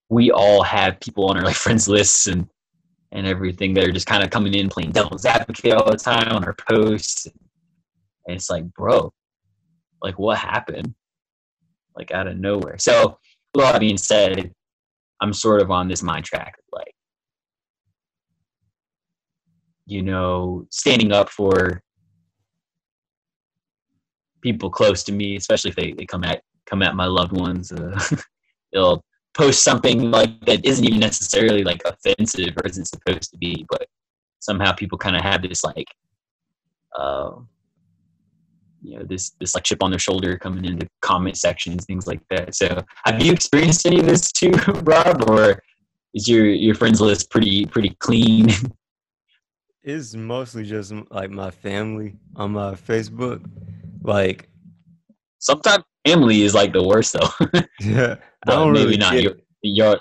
we 0.10 0.31
all 0.31 0.62
have 0.62 1.00
people 1.00 1.29
on 1.29 1.38
our 1.38 1.43
like 1.43 1.55
friends 1.55 1.88
lists 1.88 2.27
and 2.27 2.48
and 3.13 3.27
everything 3.27 3.74
that 3.74 3.86
are 3.86 3.91
just 3.91 4.07
kind 4.07 4.24
of 4.24 4.29
coming 4.29 4.53
in 4.53 4.69
playing 4.69 4.91
devil's 4.91 5.25
advocate 5.25 5.74
all 5.74 5.89
the 5.89 5.98
time 5.98 6.31
on 6.31 6.45
our 6.45 6.55
posts. 6.69 7.25
And 7.25 8.36
it's 8.36 8.50
like 8.50 8.65
bro 8.74 9.12
like 10.01 10.17
what 10.17 10.38
happened? 10.38 10.93
Like 11.95 12.12
out 12.12 12.27
of 12.27 12.38
nowhere. 12.38 12.77
So 12.79 13.19
with 13.53 13.65
all 13.65 13.71
that 13.71 13.79
being 13.79 13.98
said 13.98 14.53
i'm 15.21 15.33
sort 15.33 15.62
of 15.62 15.71
on 15.71 15.88
this 15.88 16.03
mind 16.03 16.25
track 16.25 16.55
of 16.57 16.79
like 16.79 16.93
you 19.86 20.01
know 20.01 20.65
standing 20.69 21.12
up 21.12 21.29
for 21.29 21.81
people 24.41 24.69
close 24.69 25.03
to 25.03 25.12
me 25.12 25.36
especially 25.36 25.69
if 25.69 25.75
they, 25.75 25.91
they 25.93 26.05
come 26.05 26.24
at 26.24 26.41
come 26.65 26.81
at 26.81 26.95
my 26.95 27.05
loved 27.05 27.31
ones 27.38 27.71
uh, 27.71 28.00
they'll 28.74 29.03
post 29.33 29.63
something 29.63 30.12
like 30.12 30.39
that 30.45 30.65
isn't 30.65 30.86
even 30.86 31.00
necessarily 31.00 31.63
like 31.63 31.81
offensive 31.86 32.53
or 32.57 32.67
isn't 32.67 32.86
supposed 32.86 33.31
to 33.31 33.38
be 33.38 33.65
but 33.69 33.86
somehow 34.39 34.71
people 34.74 34.98
kind 34.98 35.15
of 35.15 35.21
have 35.21 35.41
this 35.41 35.63
like 35.63 35.88
uh, 36.98 37.31
you 38.81 38.98
know 38.98 39.05
this 39.05 39.31
this 39.39 39.55
like 39.55 39.63
chip 39.63 39.83
on 39.83 39.91
their 39.91 40.00
shoulder 40.00 40.38
coming 40.38 40.65
into 40.65 40.88
comment 41.01 41.38
sections 41.38 41.86
things 41.86 42.07
like 42.07 42.21
that 42.29 42.53
so 42.55 42.83
have 43.05 43.24
you 43.24 43.31
experienced 43.31 43.86
any 43.86 44.00
of 44.00 44.05
this 44.05 44.31
too 44.31 44.51
rob 44.83 45.29
or 45.29 45.62
is 46.13 46.27
your 46.27 46.48
your 46.48 46.75
friends 46.75 47.00
list 47.00 47.29
pretty 47.29 47.65
pretty 47.65 47.95
clean 48.00 48.50
It's 49.83 50.13
mostly 50.13 50.63
just 50.63 50.93
like 51.10 51.31
my 51.31 51.50
family 51.50 52.13
on 52.36 52.51
my 52.51 52.74
Facebook. 52.74 53.43
Like, 54.01 54.50
sometimes 55.39 55.84
family 56.05 56.41
is 56.41 56.53
like 56.53 56.74
the 56.74 56.81
worst 56.84 57.13
though 57.13 57.27
yeah, 57.79 58.15
I 58.48 58.51
don't 58.55 58.74
maybe 58.74 58.86
really 58.86 58.98
not 58.98 59.13
get, 59.13 59.24
your 59.24 59.34
your 59.62 60.00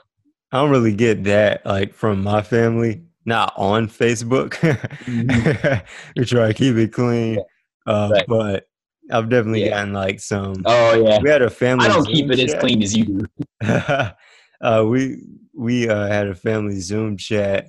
I 0.53 0.59
don't 0.59 0.71
really 0.71 0.95
get 0.95 1.25
that 1.25 1.65
like 1.67 1.95
from 1.95 2.23
my 2.23 2.43
family. 2.43 3.03
Not 3.27 3.53
on 3.57 3.87
Facebook. 3.87 4.57
we 6.17 6.25
try 6.25 6.49
to 6.49 6.55
keep 6.55 6.75
it 6.77 6.93
clean, 6.93 7.39
uh, 7.87 8.09
Right. 8.13 8.25
but 8.27 8.67
I've 9.13 9.29
definitely 9.29 9.61
Yeah. 9.65 9.71
gotten 9.77 9.93
like 9.93 10.19
some. 10.21 10.63
oh 10.65 10.95
yeah 10.95 11.21
We 11.21 11.29
had 11.31 11.43
a 11.43 11.51
family. 11.51 11.85
i 11.85 11.89
don't 11.89 12.03
Zoom 12.03 12.15
keep 12.15 12.31
it 12.31 12.41
as 12.41 12.51
chat. 12.53 12.61
clean 12.61 12.83
as 12.83 12.97
you 12.97 13.05
do 13.05 13.27
uh, 14.63 14.85
we 14.87 15.23
we 15.55 15.89
uh, 15.89 16.07
had 16.09 16.27
a 16.29 16.35
family 16.35 16.81
Zoom 16.81 17.17
chat 17.17 17.69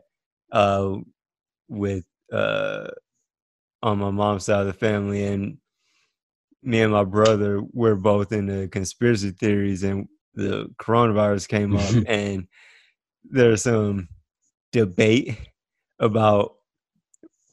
uh, 0.51 0.95
with 1.67 2.05
uh, 2.31 2.87
on 3.83 3.99
my 3.99 4.09
mom's 4.09 4.45
side 4.45 4.61
of 4.61 4.67
the 4.67 4.73
family, 4.73 5.25
and 5.25 5.57
me 6.63 6.81
and 6.81 6.91
my 6.91 7.03
brother 7.03 7.61
were 7.73 7.95
both 7.95 8.31
into 8.31 8.67
conspiracy 8.67 9.31
theories, 9.31 9.83
and 9.83 10.07
the 10.33 10.69
coronavirus 10.79 11.47
came 11.47 11.75
up, 11.75 11.93
and 12.07 12.47
there's 13.23 13.63
some 13.63 14.07
debate 14.71 15.37
about 15.99 16.55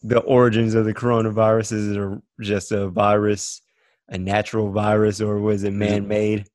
the 0.02 0.20
origins 0.20 0.74
of 0.74 0.84
the 0.84 0.94
coronavirus. 0.94 1.72
Is 1.72 1.96
it 1.96 2.22
just 2.40 2.72
a 2.72 2.88
virus, 2.88 3.60
a 4.08 4.18
natural 4.18 4.70
virus, 4.70 5.20
or 5.20 5.38
was 5.40 5.64
it 5.64 5.72
man-made? 5.72 6.46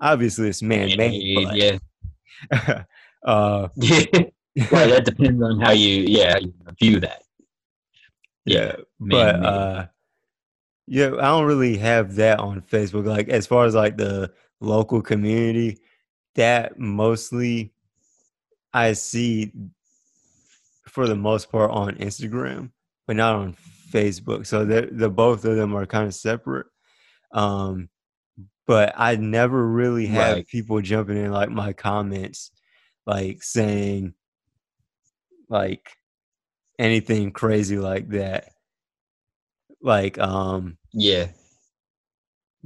Obviously, 0.00 0.48
it's 0.48 0.62
man-made. 0.62 1.44
but- 1.44 1.56
yeah 1.56 1.78
uh, 3.26 3.68
yeah 3.76 4.04
right 4.72 4.88
that 4.88 5.04
depends 5.04 5.42
on 5.42 5.60
how 5.60 5.72
you 5.72 6.04
yeah 6.08 6.38
you 6.38 6.54
view 6.80 6.98
that 6.98 7.22
yeah, 8.46 8.76
but 8.98 9.44
uh, 9.44 9.86
yeah, 10.90 11.06
I 11.06 11.28
don't 11.28 11.46
really 11.46 11.76
have 11.78 12.16
that 12.16 12.40
on 12.40 12.62
Facebook. 12.62 13.06
Like 13.06 13.28
as 13.28 13.46
far 13.46 13.64
as 13.64 13.76
like 13.76 13.96
the 13.96 14.32
local 14.60 15.00
community, 15.00 15.78
that 16.34 16.80
mostly 16.80 17.72
I 18.74 18.94
see 18.94 19.52
for 20.88 21.06
the 21.06 21.14
most 21.14 21.50
part 21.52 21.70
on 21.70 21.94
Instagram, 21.94 22.72
but 23.06 23.14
not 23.14 23.36
on 23.36 23.56
Facebook. 23.92 24.46
So 24.46 24.64
the 24.64 24.88
the 24.90 25.08
both 25.08 25.44
of 25.44 25.54
them 25.54 25.76
are 25.76 25.86
kind 25.86 26.08
of 26.08 26.14
separate. 26.14 26.66
Um, 27.30 27.88
but 28.66 28.92
I 28.96 29.14
never 29.14 29.64
really 29.64 30.06
have 30.08 30.34
Right. 30.38 30.48
people 30.48 30.80
jumping 30.80 31.16
in 31.16 31.30
like 31.30 31.50
my 31.50 31.72
comments, 31.72 32.50
like 33.06 33.44
saying 33.44 34.14
like 35.48 35.88
anything 36.80 37.30
crazy 37.30 37.78
like 37.78 38.08
that. 38.08 38.48
Like 39.82 40.18
um 40.18 40.76
yeah 40.92 41.28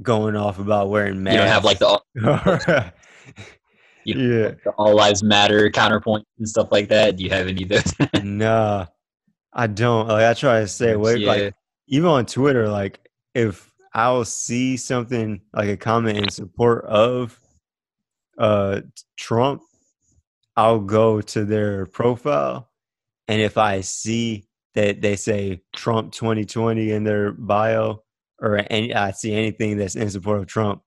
going 0.01 0.35
off 0.35 0.59
about 0.59 0.89
wearing 0.89 1.23
masks. 1.23 1.35
you 1.35 1.39
don't 1.39 1.47
have 1.47 1.63
like 1.63 1.79
the, 1.79 2.01
the 2.15 2.93
you 4.03 4.15
know, 4.15 4.43
yeah. 4.43 4.51
the 4.63 4.71
all 4.71 4.93
lives 4.93 5.23
matter 5.23 5.69
counterpoint 5.69 6.25
and 6.37 6.47
stuff 6.47 6.69
like 6.71 6.89
that 6.89 7.15
do 7.15 7.23
you 7.23 7.29
have 7.29 7.47
any 7.47 7.63
of 7.63 7.69
those 7.69 7.93
Nah, 8.23 8.87
I 9.53 9.67
don't. 9.67 10.07
Like 10.07 10.25
I 10.25 10.33
try 10.33 10.59
to 10.59 10.67
stay 10.67 10.91
away. 10.91 11.15
yeah 11.17 11.31
Like 11.31 11.53
even 11.87 12.09
on 12.09 12.25
Twitter, 12.25 12.67
like 12.67 12.99
if 13.33 13.71
I'll 13.93 14.25
see 14.25 14.75
something 14.75 15.41
like 15.53 15.69
a 15.69 15.77
comment 15.77 16.17
in 16.17 16.29
support 16.29 16.83
of 16.85 17.39
uh 18.37 18.81
Trump, 19.17 19.61
I'll 20.57 20.79
go 20.79 21.21
to 21.21 21.45
their 21.45 21.85
profile 21.85 22.69
and 23.27 23.41
if 23.41 23.57
I 23.57 23.81
see 23.81 24.45
that 24.75 25.01
they 25.01 25.15
say 25.15 25.61
Trump 25.75 26.11
2020 26.13 26.91
in 26.91 27.03
their 27.03 27.31
bio 27.31 28.03
or 28.39 28.61
any 28.69 28.93
I 28.93 29.11
see 29.11 29.33
anything 29.33 29.77
that's 29.77 29.95
in 29.95 30.09
support 30.09 30.39
of 30.39 30.45
Trump, 30.47 30.81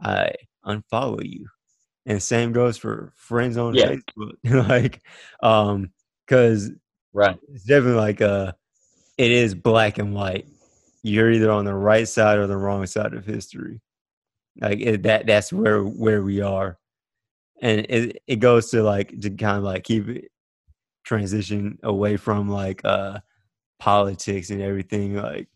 I 0.00 0.32
unfollow 0.66 1.24
you. 1.24 1.46
And 2.06 2.22
same 2.22 2.52
goes 2.52 2.78
for 2.78 3.12
friends 3.16 3.56
on 3.56 3.74
Yeah. 3.74 3.94
Facebook. 4.18 4.32
like 4.68 5.02
um 5.42 5.92
cuz 6.26 6.70
Right. 7.12 7.38
it's 7.52 7.64
definitely 7.64 7.98
like 8.00 8.20
uh 8.20 8.52
it 9.16 9.30
is 9.30 9.54
black 9.54 9.98
and 9.98 10.14
white 10.14 10.46
you're 11.02 11.30
either 11.30 11.50
on 11.50 11.64
the 11.64 11.74
right 11.74 12.06
side 12.08 12.38
or 12.38 12.46
the 12.46 12.56
wrong 12.56 12.84
side 12.86 13.14
of 13.14 13.24
history 13.24 13.80
like 14.60 14.80
it, 14.80 15.02
that 15.04 15.26
that's 15.26 15.52
where 15.52 15.82
where 15.82 16.22
we 16.22 16.40
are 16.40 16.78
and 17.62 17.86
it 17.88 18.22
it 18.26 18.36
goes 18.36 18.70
to 18.70 18.82
like 18.82 19.18
to 19.20 19.30
kind 19.30 19.58
of 19.58 19.64
like 19.64 19.84
keep 19.84 20.08
it 20.08 20.30
transition 21.08 21.78
away 21.82 22.16
from 22.16 22.48
like 22.48 22.84
uh 22.84 23.18
politics 23.78 24.50
and 24.50 24.60
everything 24.60 25.16
like 25.16 25.48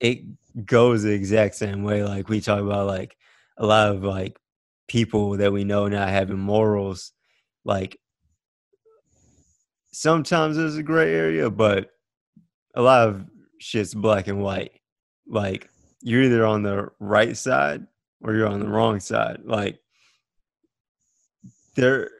it 0.00 0.20
goes 0.64 1.02
the 1.02 1.12
exact 1.12 1.54
same 1.54 1.82
way 1.82 2.02
like 2.02 2.28
we 2.28 2.40
talk 2.40 2.60
about 2.60 2.86
like 2.86 3.16
a 3.58 3.66
lot 3.66 3.88
of 3.88 4.02
like 4.02 4.38
people 4.86 5.36
that 5.36 5.52
we 5.52 5.64
know 5.64 5.88
not 5.88 6.08
having 6.08 6.38
morals 6.38 7.12
like 7.64 7.98
sometimes 9.98 10.56
there's 10.56 10.76
a 10.76 10.82
gray 10.82 11.12
area, 11.12 11.50
but 11.50 11.90
a 12.74 12.82
lot 12.82 13.08
of 13.08 13.26
shit's 13.58 13.94
black 13.94 14.28
and 14.28 14.40
white. 14.40 14.72
Like 15.26 15.68
you're 16.02 16.22
either 16.22 16.46
on 16.46 16.62
the 16.62 16.88
right 17.00 17.36
side 17.36 17.86
or 18.22 18.34
you're 18.34 18.48
on 18.48 18.60
the 18.60 18.68
wrong 18.68 19.00
side. 19.00 19.40
Like 19.44 19.80
there 21.74 22.10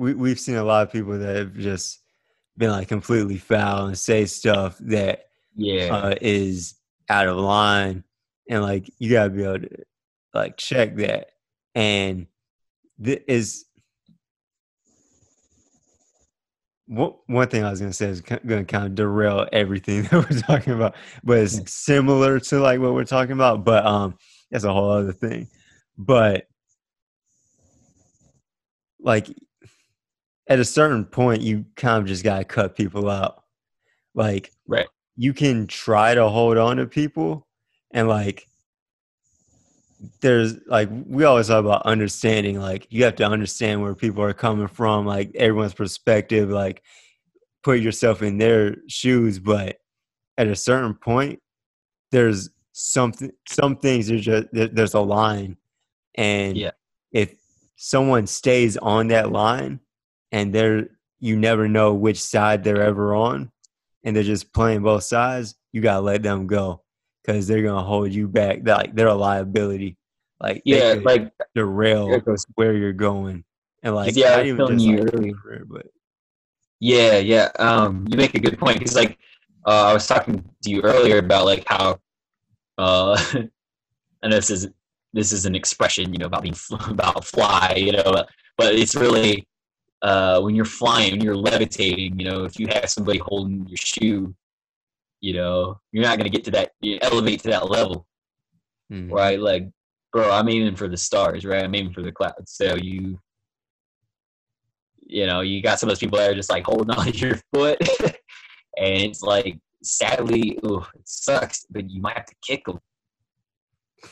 we 0.00 0.14
we've 0.14 0.40
seen 0.40 0.54
a 0.56 0.64
lot 0.64 0.82
of 0.86 0.90
people 0.90 1.18
that 1.18 1.36
have 1.36 1.54
just 1.54 2.00
been 2.56 2.70
like 2.70 2.88
completely 2.88 3.36
foul 3.36 3.86
and 3.86 3.98
say 3.98 4.24
stuff 4.24 4.78
that 4.80 5.26
Yeah. 5.54 5.94
uh, 5.94 6.14
is 6.22 6.74
out 7.10 7.28
of 7.28 7.36
line 7.36 8.02
and 8.48 8.62
like 8.62 8.90
you 8.98 9.10
gotta 9.10 9.28
be 9.28 9.44
able 9.44 9.58
to 9.60 9.68
like 10.32 10.56
check 10.56 10.96
that 10.96 11.28
and 11.74 12.26
th- 13.04 13.22
is 13.28 13.66
one 16.86 17.12
one 17.26 17.48
thing 17.48 17.62
I 17.62 17.70
was 17.70 17.80
gonna 17.80 17.92
say 17.92 18.06
is 18.08 18.22
going 18.22 18.40
to 18.46 18.64
kind 18.64 18.86
of 18.86 18.94
derail 18.94 19.46
everything 19.52 20.02
that 20.10 20.12
we're 20.12 20.40
talking 20.40 20.72
about, 20.72 20.96
but 21.22 21.38
it's 21.38 21.72
similar 21.72 22.40
to 22.40 22.58
like 22.58 22.80
what 22.80 22.94
we're 22.94 23.04
talking 23.04 23.32
about. 23.32 23.64
But 23.64 23.86
um, 23.86 24.16
that's 24.50 24.64
a 24.64 24.72
whole 24.72 24.90
other 24.90 25.12
thing. 25.12 25.46
But 25.96 26.46
like 28.98 29.28
at 30.50 30.58
a 30.58 30.64
certain 30.64 31.04
point, 31.06 31.40
you 31.40 31.64
kind 31.76 32.02
of 32.02 32.06
just 32.06 32.24
gotta 32.24 32.44
cut 32.44 32.76
people 32.76 33.08
out. 33.08 33.44
Like, 34.14 34.52
Right. 34.66 34.88
You 35.16 35.32
can 35.32 35.66
try 35.66 36.14
to 36.14 36.28
hold 36.28 36.58
on 36.58 36.76
to 36.78 36.86
people, 36.86 37.46
and 37.92 38.08
like 38.08 38.46
there's 40.22 40.54
like 40.66 40.88
we 41.06 41.24
always 41.24 41.48
talk 41.48 41.60
about 41.62 41.82
understanding 41.82 42.58
like 42.58 42.86
you 42.90 43.04
have 43.04 43.16
to 43.16 43.24
understand 43.24 43.82
where 43.82 43.94
people 43.94 44.22
are 44.22 44.32
coming 44.32 44.66
from 44.66 45.04
like 45.04 45.30
everyone's 45.34 45.74
perspective 45.74 46.48
like 46.48 46.82
put 47.62 47.80
yourself 47.80 48.22
in 48.22 48.38
their 48.38 48.76
shoes 48.88 49.38
but 49.38 49.76
at 50.38 50.46
a 50.46 50.56
certain 50.56 50.94
point 50.94 51.38
there's 52.12 52.48
something 52.72 53.30
some 53.46 53.76
things 53.76 54.10
are 54.10 54.18
just 54.18 54.46
there's 54.52 54.94
a 54.94 55.00
line 55.00 55.54
and 56.14 56.56
Yeah. 56.56 56.70
if 57.12 57.34
someone 57.76 58.26
stays 58.26 58.78
on 58.78 59.08
that 59.08 59.30
line 59.30 59.80
and 60.32 60.54
they're 60.54 60.88
you 61.18 61.36
never 61.36 61.68
know 61.68 61.94
which 61.94 62.20
side 62.20 62.64
they're 62.64 62.82
ever 62.82 63.14
on 63.14 63.50
and 64.04 64.16
they're 64.16 64.22
just 64.22 64.52
playing 64.52 64.82
both 64.82 65.02
sides 65.02 65.54
you 65.72 65.80
gotta 65.80 66.00
let 66.00 66.22
them 66.22 66.46
go 66.46 66.82
because 67.22 67.46
they're 67.46 67.62
gonna 67.62 67.82
hold 67.82 68.10
you 68.10 68.26
back 68.26 68.62
They're 68.62 68.76
like 68.76 68.94
they're 68.94 69.08
a 69.08 69.14
liability 69.14 69.96
like 70.40 70.62
yeah. 70.64 70.96
Like 71.02 71.32
derail 71.54 72.20
where 72.54 72.72
you're 72.74 72.92
going 72.92 73.44
and 73.82 73.94
like 73.94 74.16
Yeah, 74.16 74.32
I 74.32 74.36
not 74.38 74.46
even 74.46 74.66
just 74.66 74.84
you 74.84 74.96
like 74.98 75.14
earlier. 75.14 75.34
career, 75.34 75.64
but 75.68 75.86
Yeah, 76.80 77.18
yeah. 77.18 77.50
Um, 77.58 78.06
you 78.08 78.16
make 78.16 78.34
a 78.34 78.40
good 78.40 78.58
point 78.58 78.78
because, 78.78 78.94
like, 78.96 79.18
uh, 79.66 79.88
I 79.88 79.92
was 79.92 80.06
talking 80.06 80.42
to 80.62 80.70
you 80.70 80.80
earlier 80.82 81.18
about 81.18 81.44
like 81.44 81.64
how, 81.66 81.98
uh, 82.78 83.22
and 84.22 84.32
this 84.32 84.48
is 84.50 84.68
this 85.12 85.32
is 85.32 85.44
an 85.44 85.54
expression, 85.54 86.12
you 86.12 86.18
know, 86.18 86.26
about 86.26 86.42
being 86.42 86.56
about 86.88 87.24
fly, 87.24 87.74
you 87.76 87.92
know, 87.92 88.24
but 88.56 88.74
it's 88.74 88.94
really 88.94 89.46
uh, 90.02 90.40
when 90.40 90.54
you're 90.54 90.64
flying, 90.64 91.12
when 91.12 91.20
you're 91.20 91.36
levitating, 91.36 92.18
you 92.18 92.24
know, 92.24 92.44
if 92.44 92.58
you 92.58 92.66
have 92.68 92.88
somebody 92.88 93.18
holding 93.18 93.66
your 93.66 93.76
shoe, 93.76 94.34
you 95.20 95.34
know, 95.34 95.78
you're 95.92 96.04
not 96.04 96.16
gonna 96.18 96.30
get 96.30 96.44
to 96.44 96.50
that, 96.50 96.72
you 96.80 96.98
elevate 97.02 97.40
to 97.40 97.48
that 97.48 97.68
level, 97.70 98.06
Mhm. 98.90 99.10
right? 99.10 99.38
Like, 99.38 99.68
bro, 100.12 100.30
I'm 100.30 100.48
aiming 100.48 100.76
for 100.76 100.88
the 100.88 100.96
stars, 100.96 101.44
right? 101.44 101.64
I'm 101.64 101.74
aiming 101.74 101.92
for 101.92 102.02
the 102.02 102.12
clouds. 102.12 102.52
So 102.52 102.76
you, 102.76 103.20
you 105.06 105.26
know, 105.26 105.40
you 105.40 105.62
got 105.62 105.78
some 105.78 105.88
of 105.88 105.92
those 105.92 105.98
people 106.00 106.18
that 106.18 106.30
are 106.30 106.34
just 106.34 106.50
like 106.50 106.64
holding 106.64 106.90
on 106.96 107.06
to 107.06 107.18
your 107.18 107.36
foot, 107.52 107.78
and 108.78 109.02
it's 109.02 109.22
like, 109.22 109.58
sadly, 109.82 110.58
ooh, 110.64 110.84
it 110.94 111.06
sucks, 111.06 111.66
but 111.70 111.90
you 111.90 112.00
might 112.00 112.16
have 112.16 112.26
to 112.26 112.34
kick 112.42 112.64
them, 112.64 112.78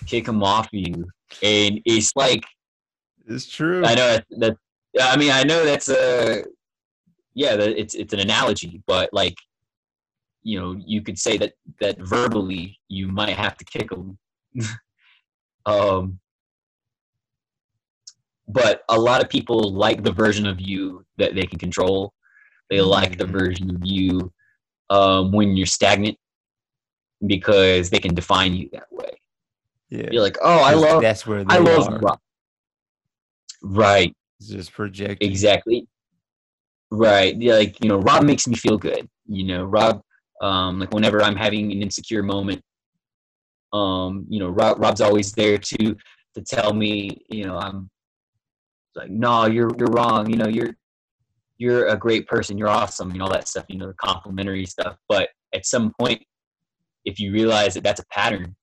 kick 0.07 0.27
them 0.27 0.43
off 0.43 0.67
of 0.67 0.75
you, 0.75 1.07
and 1.43 1.81
it's 1.87 2.13
like, 2.15 2.45
it's 3.27 3.47
true 3.47 3.85
I 3.85 3.95
know 3.95 4.19
that, 4.39 4.57
that 4.95 5.13
I 5.15 5.17
mean, 5.19 5.31
I 5.31 5.43
know 5.45 5.65
that's 5.65 5.89
a, 5.89 6.45
yeah, 7.35 7.55
it's 7.55 7.95
it's 7.95 8.13
an 8.13 8.21
analogy, 8.21 8.83
but 8.87 9.11
like, 9.13 9.37
you 10.43 10.59
know, 10.61 10.77
you 10.85 11.03
could 11.03 11.19
say 11.19 11.37
that 11.39 11.53
that 11.81 11.99
verbally 12.01 12.79
you 12.89 13.09
might 13.09 13.37
have 13.37 13.57
to 13.59 13.65
kick 13.65 13.91
them. 13.91 14.19
um, 15.67 16.19
but 18.49 18.83
a 18.89 18.99
lot 18.99 19.23
of 19.23 19.29
people 19.29 19.73
like 19.73 20.03
the 20.03 20.13
version 20.13 20.47
of 20.47 20.61
you 20.61 21.05
that 21.19 21.35
they 21.35 21.43
can 21.45 21.59
control. 21.59 22.13
They 22.71 22.81
like 22.81 23.19
the 23.19 23.25
Mhm. 23.25 23.33
version 23.33 23.71
of 23.77 23.81
you 23.85 24.33
um, 24.91 25.33
when 25.33 25.57
you're 25.57 25.67
stagnant 25.67 26.19
because 27.27 27.91
they 27.91 27.99
can 27.99 28.15
define 28.15 28.55
you 28.55 28.69
that 28.73 28.91
way. 28.91 29.11
yeah 29.91 30.09
You're 30.11 30.23
like, 30.23 30.37
oh, 30.43 30.61
I 30.61 30.75
love, 30.75 31.03
that's 31.03 31.27
where 31.27 31.45
they 31.45 31.55
I 31.55 31.59
love 31.59 32.03
rock. 32.03 32.21
Right. 33.63 34.15
It's 34.41 34.49
just 34.51 34.73
projecting 34.73 35.29
Exactly. 35.29 35.87
Right. 36.91 37.37
Yeah, 37.41 37.55
like, 37.55 37.83
you 37.83 37.89
know, 37.89 37.99
Rob 37.99 38.25
makes 38.25 38.47
me 38.47 38.55
feel 38.55 38.79
good. 38.79 39.09
You 39.27 39.45
know, 39.45 39.65
Rob, 39.65 40.01
um, 40.41 40.79
like 40.81 40.93
whenever 40.95 41.23
I'm 41.23 41.37
having 41.37 41.71
an 41.71 41.83
insecure 41.83 42.23
moment, 42.23 42.63
um, 43.73 44.25
you 44.29 44.41
know, 44.41 44.49
Rob, 44.49 44.81
Rob's 44.81 45.01
always 45.03 45.33
there 45.33 45.59
to 45.59 45.97
to 46.35 46.43
tell 46.43 46.73
me, 46.73 47.21
you 47.29 47.45
know, 47.45 47.59
I'm 47.59 47.91
like, 48.95 49.11
no, 49.11 49.47
you're 49.47 49.71
you're 49.79 49.91
wrong. 49.91 50.31
You 50.31 50.37
know, 50.37 50.49
you're 50.49 50.75
you're 51.59 51.89
a 51.89 51.97
great 51.97 52.27
person. 52.27 52.57
You're 52.57 52.69
awesome. 52.69 53.13
You 53.13 53.19
know, 53.19 53.25
all 53.27 53.33
that 53.33 53.49
stuff. 53.49 53.67
You 53.69 53.79
know, 53.79 53.89
the 53.89 53.95
complimentary 53.95 54.65
stuff. 54.65 54.97
But 55.09 55.29
at 55.55 55.67
some 55.67 55.93
point, 56.01 56.23
if 57.05 57.19
you 57.21 57.33
realize 57.33 57.75
that 57.75 57.85
that's 57.85 58.01
a 58.01 58.07
pattern, 58.11 58.57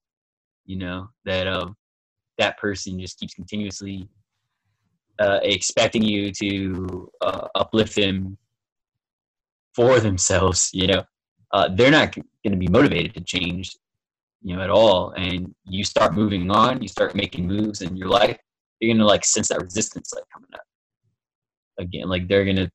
you 0.65 0.77
know, 0.77 1.09
that 1.25 1.47
um, 1.47 1.75
that 2.39 2.57
person 2.57 2.99
just 2.99 3.19
keeps 3.19 3.33
continuously 3.35 4.07
uh, 5.19 5.39
expecting 5.43 6.03
you 6.03 6.31
to 6.31 7.11
uh, 7.21 7.47
uplift 7.55 7.95
them 7.95 8.37
for 9.73 9.99
themselves, 9.99 10.69
you 10.73 10.87
know, 10.87 11.03
uh, 11.51 11.69
they're 11.73 11.91
not 11.91 12.13
going 12.13 12.51
to 12.51 12.57
be 12.57 12.67
motivated 12.67 13.13
to 13.13 13.21
change, 13.21 13.75
you 14.41 14.55
know, 14.55 14.61
at 14.61 14.69
all. 14.69 15.11
And 15.11 15.53
you 15.65 15.83
start 15.83 16.13
moving 16.13 16.49
on, 16.51 16.81
you 16.81 16.87
start 16.87 17.15
making 17.15 17.47
moves 17.47 17.81
in 17.81 17.95
your 17.95 18.09
life, 18.09 18.37
you're 18.79 18.89
going 18.89 18.99
to 18.99 19.05
like 19.05 19.25
sense 19.25 19.49
that 19.49 19.61
resistance 19.61 20.13
like 20.13 20.25
coming 20.33 20.49
up 20.53 20.61
again. 21.77 22.09
Like 22.09 22.27
they're 22.27 22.45
going 22.45 22.57
to 22.57 22.69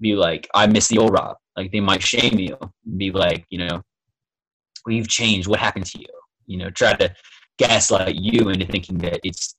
be 0.00 0.14
like, 0.14 0.48
I 0.54 0.66
miss 0.66 0.88
the 0.88 0.98
old 0.98 1.12
Rob. 1.12 1.36
Like 1.56 1.72
they 1.72 1.80
might 1.80 2.02
shame 2.02 2.38
you, 2.38 2.56
be 2.96 3.10
like, 3.10 3.44
you 3.48 3.58
know, 3.58 3.82
you've 4.86 5.08
changed. 5.08 5.48
What 5.48 5.58
happened 5.58 5.86
to 5.86 5.98
you? 5.98 6.06
You 6.46 6.58
know, 6.58 6.70
try 6.70 6.94
to 6.94 7.14
gaslight 7.58 8.16
you 8.16 8.50
into 8.50 8.66
thinking 8.66 8.98
that 8.98 9.20
it's 9.24 9.56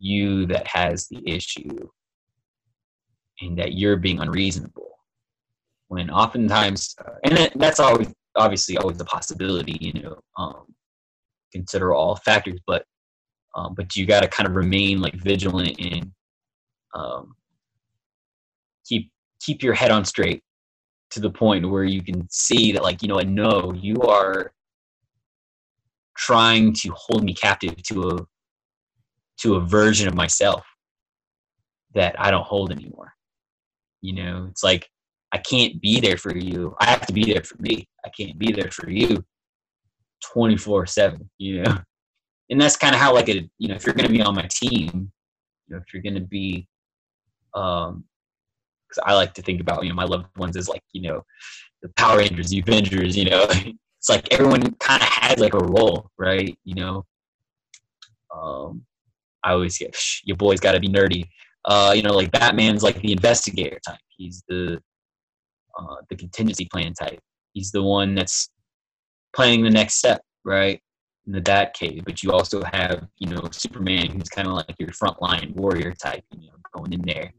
you 0.00 0.46
that 0.46 0.66
has 0.66 1.06
the 1.08 1.22
issue 1.26 1.88
and 3.40 3.56
that 3.58 3.74
you're 3.74 3.96
being 3.96 4.18
unreasonable. 4.18 4.88
When 5.88 6.10
oftentimes 6.10 6.94
uh, 7.04 7.12
and 7.24 7.36
that, 7.36 7.52
that's 7.56 7.80
always 7.80 8.12
obviously 8.36 8.76
always 8.76 9.00
a 9.00 9.04
possibility 9.04 9.76
you 9.80 10.02
know 10.02 10.20
um, 10.38 10.64
consider 11.52 11.94
all 11.94 12.16
factors 12.16 12.60
but 12.66 12.84
um, 13.56 13.74
but 13.74 13.96
you 13.96 14.06
got 14.06 14.20
to 14.20 14.28
kind 14.28 14.48
of 14.48 14.54
remain 14.54 15.00
like 15.00 15.14
vigilant 15.14 15.76
and 15.80 16.12
um, 16.94 17.34
keep 18.86 19.10
keep 19.40 19.62
your 19.62 19.74
head 19.74 19.90
on 19.90 20.04
straight 20.04 20.42
to 21.10 21.18
the 21.20 21.30
point 21.30 21.68
where 21.68 21.84
you 21.84 22.02
can 22.02 22.26
see 22.30 22.70
that 22.72 22.82
like 22.82 23.02
you 23.02 23.08
know 23.08 23.16
what 23.16 23.28
no 23.28 23.72
you 23.74 23.96
are 24.02 24.52
trying 26.16 26.72
to 26.72 26.90
hold 26.96 27.24
me 27.24 27.34
captive 27.34 27.82
to 27.82 28.10
a 28.10 28.26
to 29.42 29.56
a 29.56 29.60
version 29.60 30.08
of 30.08 30.14
myself 30.14 30.64
that 31.94 32.14
I 32.18 32.30
don't 32.30 32.46
hold 32.46 32.72
anymore. 32.72 33.12
You 34.00 34.14
know, 34.14 34.46
it's 34.50 34.62
like 34.62 34.88
I 35.32 35.38
can't 35.38 35.80
be 35.80 36.00
there 36.00 36.16
for 36.16 36.36
you. 36.36 36.74
I 36.80 36.86
have 36.86 37.06
to 37.06 37.12
be 37.12 37.32
there 37.32 37.42
for 37.42 37.56
me. 37.60 37.88
I 38.04 38.08
can't 38.10 38.38
be 38.38 38.52
there 38.52 38.70
for 38.70 38.90
you 38.90 39.24
24 40.32 40.86
7, 40.86 41.30
you 41.38 41.62
know? 41.62 41.78
And 42.50 42.60
that's 42.60 42.76
kind 42.76 42.94
of 42.94 43.00
how, 43.00 43.14
like, 43.14 43.28
a, 43.28 43.48
you 43.58 43.68
know, 43.68 43.74
if 43.74 43.86
you're 43.86 43.94
going 43.94 44.08
to 44.08 44.12
be 44.12 44.22
on 44.22 44.34
my 44.34 44.48
team, 44.50 45.12
you 45.68 45.76
know, 45.76 45.78
if 45.78 45.94
you're 45.94 46.02
going 46.02 46.16
to 46.16 46.20
be, 46.20 46.66
um, 47.54 48.04
because 48.88 49.04
I 49.06 49.14
like 49.14 49.34
to 49.34 49.42
think 49.42 49.60
about, 49.60 49.84
you 49.84 49.90
know, 49.90 49.94
my 49.94 50.04
loved 50.04 50.36
ones 50.36 50.56
as 50.56 50.68
like, 50.68 50.82
you 50.92 51.02
know, 51.02 51.22
the 51.82 51.90
Power 51.96 52.18
Rangers, 52.18 52.50
the 52.50 52.58
Avengers, 52.58 53.16
you 53.16 53.30
know, 53.30 53.46
it's 53.50 54.08
like 54.08 54.32
everyone 54.32 54.72
kind 54.74 55.00
of 55.00 55.08
has 55.08 55.38
like 55.38 55.54
a 55.54 55.58
role, 55.58 56.10
right? 56.18 56.58
You 56.64 56.74
know, 56.74 57.06
um, 58.34 58.82
I 59.44 59.52
always 59.52 59.78
get, 59.78 59.96
your 60.24 60.36
boy's 60.36 60.60
got 60.60 60.72
to 60.72 60.80
be 60.80 60.88
nerdy. 60.88 61.28
Uh, 61.64 61.92
you 61.94 62.02
know, 62.02 62.12
like 62.12 62.32
Batman's 62.32 62.82
like 62.82 63.00
the 63.00 63.12
investigator 63.12 63.78
type. 63.86 63.98
He's 64.16 64.42
the 64.48 64.80
uh, 65.78 65.96
the 66.08 66.16
contingency 66.16 66.66
plan 66.66 66.92
type. 66.94 67.20
He's 67.52 67.70
the 67.70 67.82
one 67.82 68.14
that's 68.14 68.50
planning 69.34 69.62
the 69.62 69.70
next 69.70 69.94
step, 69.94 70.22
right? 70.44 70.80
In 71.26 71.32
the 71.32 71.40
Bat 71.40 71.74
Cave. 71.74 72.02
But 72.04 72.22
you 72.22 72.32
also 72.32 72.62
have, 72.72 73.06
you 73.18 73.28
know, 73.28 73.48
Superman, 73.52 74.10
who's 74.10 74.28
kind 74.28 74.48
of 74.48 74.54
like 74.54 74.74
your 74.78 74.88
frontline 74.88 75.54
warrior 75.54 75.92
type, 75.92 76.24
you 76.38 76.48
know, 76.48 76.56
going 76.74 76.92
in 76.92 77.02
there 77.02 77.32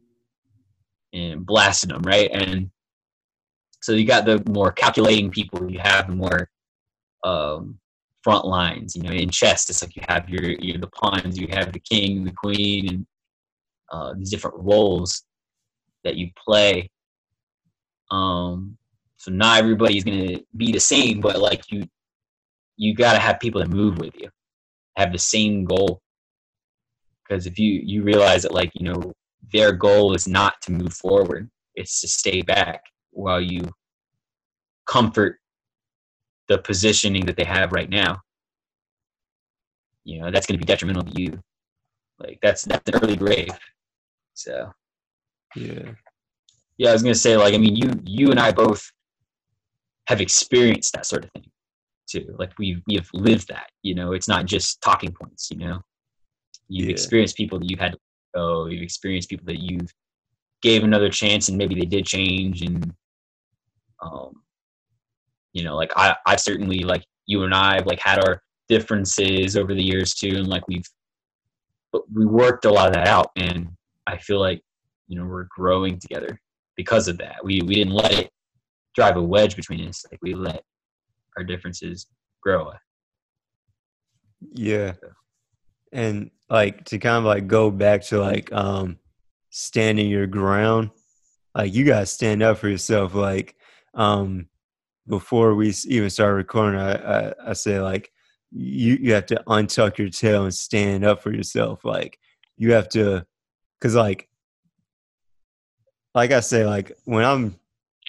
and 1.13 1.45
blasting 1.45 1.89
them, 1.89 2.03
right? 2.03 2.29
And 2.31 2.69
so 3.81 3.93
you 3.93 4.05
got 4.05 4.25
the 4.25 4.43
more 4.49 4.71
calculating 4.71 5.31
people. 5.31 5.69
You 5.69 5.79
have 5.79 6.07
the 6.07 6.15
more 6.15 6.49
um, 7.23 7.79
front 8.23 8.45
lines. 8.45 8.95
You 8.95 9.03
know, 9.03 9.11
in 9.11 9.29
chess, 9.29 9.69
it's 9.69 9.81
like 9.81 9.95
you 9.95 10.03
have 10.07 10.29
your, 10.29 10.43
your 10.43 10.77
the 10.77 10.87
pawns, 10.87 11.37
you 11.37 11.47
have 11.51 11.71
the 11.71 11.79
king, 11.79 12.23
the 12.23 12.31
queen, 12.31 12.87
and 12.89 13.05
uh, 13.91 14.13
these 14.17 14.29
different 14.29 14.57
roles 14.59 15.23
that 16.03 16.15
you 16.15 16.29
play. 16.37 16.89
Um, 18.09 18.77
so 19.17 19.31
not 19.31 19.59
everybody's 19.59 20.03
gonna 20.03 20.39
be 20.57 20.71
the 20.71 20.79
same, 20.79 21.21
but 21.21 21.39
like 21.39 21.61
you, 21.71 21.83
you 22.77 22.95
gotta 22.95 23.19
have 23.19 23.39
people 23.39 23.61
that 23.61 23.69
move 23.69 23.97
with 23.97 24.13
you, 24.19 24.29
have 24.97 25.11
the 25.11 25.19
same 25.19 25.65
goal. 25.65 26.01
Because 27.23 27.45
if 27.45 27.57
you 27.59 27.81
you 27.83 28.03
realize 28.03 28.43
that 28.43 28.53
like 28.53 28.71
you 28.73 28.85
know 28.85 29.13
their 29.53 29.71
goal 29.71 30.13
is 30.15 30.27
not 30.27 30.61
to 30.63 30.71
move 30.71 30.93
forward, 30.93 31.49
it's 31.75 32.01
to 32.01 32.07
stay 32.07 32.41
back 32.41 32.81
while 33.11 33.41
you 33.41 33.69
comfort 34.87 35.40
the 36.51 36.57
positioning 36.57 37.25
that 37.25 37.37
they 37.37 37.45
have 37.45 37.71
right 37.71 37.89
now. 37.89 38.21
You 40.03 40.19
know 40.19 40.31
that's 40.31 40.45
gonna 40.45 40.57
be 40.57 40.65
detrimental 40.65 41.03
to 41.03 41.21
you. 41.21 41.39
Like 42.19 42.39
that's 42.41 42.63
that's 42.63 42.87
an 42.89 42.95
early 43.01 43.15
grave. 43.15 43.49
So 44.33 44.71
Yeah. 45.55 45.91
yeah, 46.77 46.89
I 46.89 46.93
was 46.93 47.03
gonna 47.03 47.15
say 47.15 47.37
like 47.37 47.53
I 47.53 47.57
mean 47.57 47.75
you 47.75 47.89
you 48.03 48.31
and 48.31 48.39
I 48.39 48.51
both 48.51 48.83
have 50.07 50.19
experienced 50.19 50.91
that 50.93 51.05
sort 51.05 51.23
of 51.23 51.31
thing 51.31 51.49
too. 52.09 52.35
Like 52.37 52.51
we 52.59 52.81
we 52.87 52.95
have 52.95 53.09
lived 53.13 53.47
that. 53.47 53.69
You 53.81 53.95
know, 53.95 54.11
it's 54.11 54.27
not 54.27 54.45
just 54.45 54.81
talking 54.81 55.13
points. 55.13 55.49
You 55.51 55.59
know, 55.59 55.81
you've 56.67 56.89
Yeah. 56.89 56.93
experienced 56.97 57.37
people 57.37 57.59
that 57.59 57.69
you've 57.69 57.79
had 57.79 57.93
to 57.93 57.99
go. 58.35 58.65
You've 58.65 58.83
experienced 58.83 59.29
people 59.29 59.45
that 59.45 59.61
you've 59.61 59.91
gave 60.61 60.83
another 60.83 61.09
chance 61.09 61.47
and 61.49 61.57
maybe 61.57 61.75
they 61.75 61.85
did 61.85 62.05
change 62.05 62.61
and 62.61 62.93
um 64.03 64.43
you 65.53 65.63
know 65.63 65.75
like 65.75 65.91
i 65.95 66.15
i've 66.25 66.39
certainly 66.39 66.79
like 66.79 67.03
you 67.27 67.43
and 67.43 67.53
i 67.53 67.75
have 67.75 67.85
like 67.85 67.99
had 67.99 68.19
our 68.19 68.41
differences 68.67 69.57
over 69.57 69.73
the 69.73 69.83
years 69.83 70.13
too 70.13 70.37
and 70.37 70.47
like 70.47 70.67
we've 70.67 70.85
but 71.91 72.03
we 72.13 72.25
worked 72.25 72.65
a 72.65 72.71
lot 72.71 72.87
of 72.87 72.93
that 72.93 73.07
out 73.07 73.27
and 73.35 73.69
i 74.07 74.17
feel 74.17 74.39
like 74.39 74.61
you 75.07 75.17
know 75.17 75.25
we're 75.25 75.47
growing 75.55 75.99
together 75.99 76.39
because 76.77 77.07
of 77.07 77.17
that 77.17 77.35
we 77.43 77.61
we 77.63 77.75
didn't 77.75 77.93
let 77.93 78.11
it 78.13 78.29
drive 78.95 79.17
a 79.17 79.21
wedge 79.21 79.55
between 79.55 79.87
us 79.87 80.05
like 80.11 80.19
we 80.21 80.33
let 80.33 80.63
our 81.37 81.43
differences 81.43 82.07
grow 82.41 82.71
Yeah. 84.53 84.93
And 85.91 86.31
like 86.49 86.85
to 86.85 86.97
kind 86.97 87.17
of 87.17 87.23
like 87.25 87.47
go 87.47 87.69
back 87.71 88.03
to 88.05 88.19
like 88.19 88.51
um 88.51 88.97
standing 89.49 90.09
your 90.09 90.27
ground, 90.27 90.91
like 91.53 91.73
you 91.73 91.85
gotta 91.85 92.05
stand 92.05 92.41
up 92.41 92.57
for 92.57 92.69
yourself. 92.69 93.13
Like 93.13 93.55
um 93.93 94.47
before 95.11 95.55
we 95.55 95.73
even 95.87 96.09
started 96.09 96.35
recording, 96.35 96.79
I 96.79 96.93
I, 96.93 97.33
I 97.49 97.53
say 97.53 97.81
like 97.81 98.13
you 98.49 98.97
you 98.99 99.13
have 99.13 99.25
to 99.25 99.43
untuck 99.45 99.97
your 99.97 100.07
tail 100.09 100.45
and 100.45 100.53
stand 100.53 101.03
up 101.03 101.21
for 101.21 101.33
yourself. 101.33 101.83
Like 101.83 102.17
you 102.55 102.71
have 102.71 102.87
to, 102.89 103.25
cause 103.81 103.93
like 103.93 104.29
like 106.15 106.31
I 106.31 106.39
say, 106.39 106.65
like 106.65 106.93
when 107.03 107.25
I'm 107.25 107.59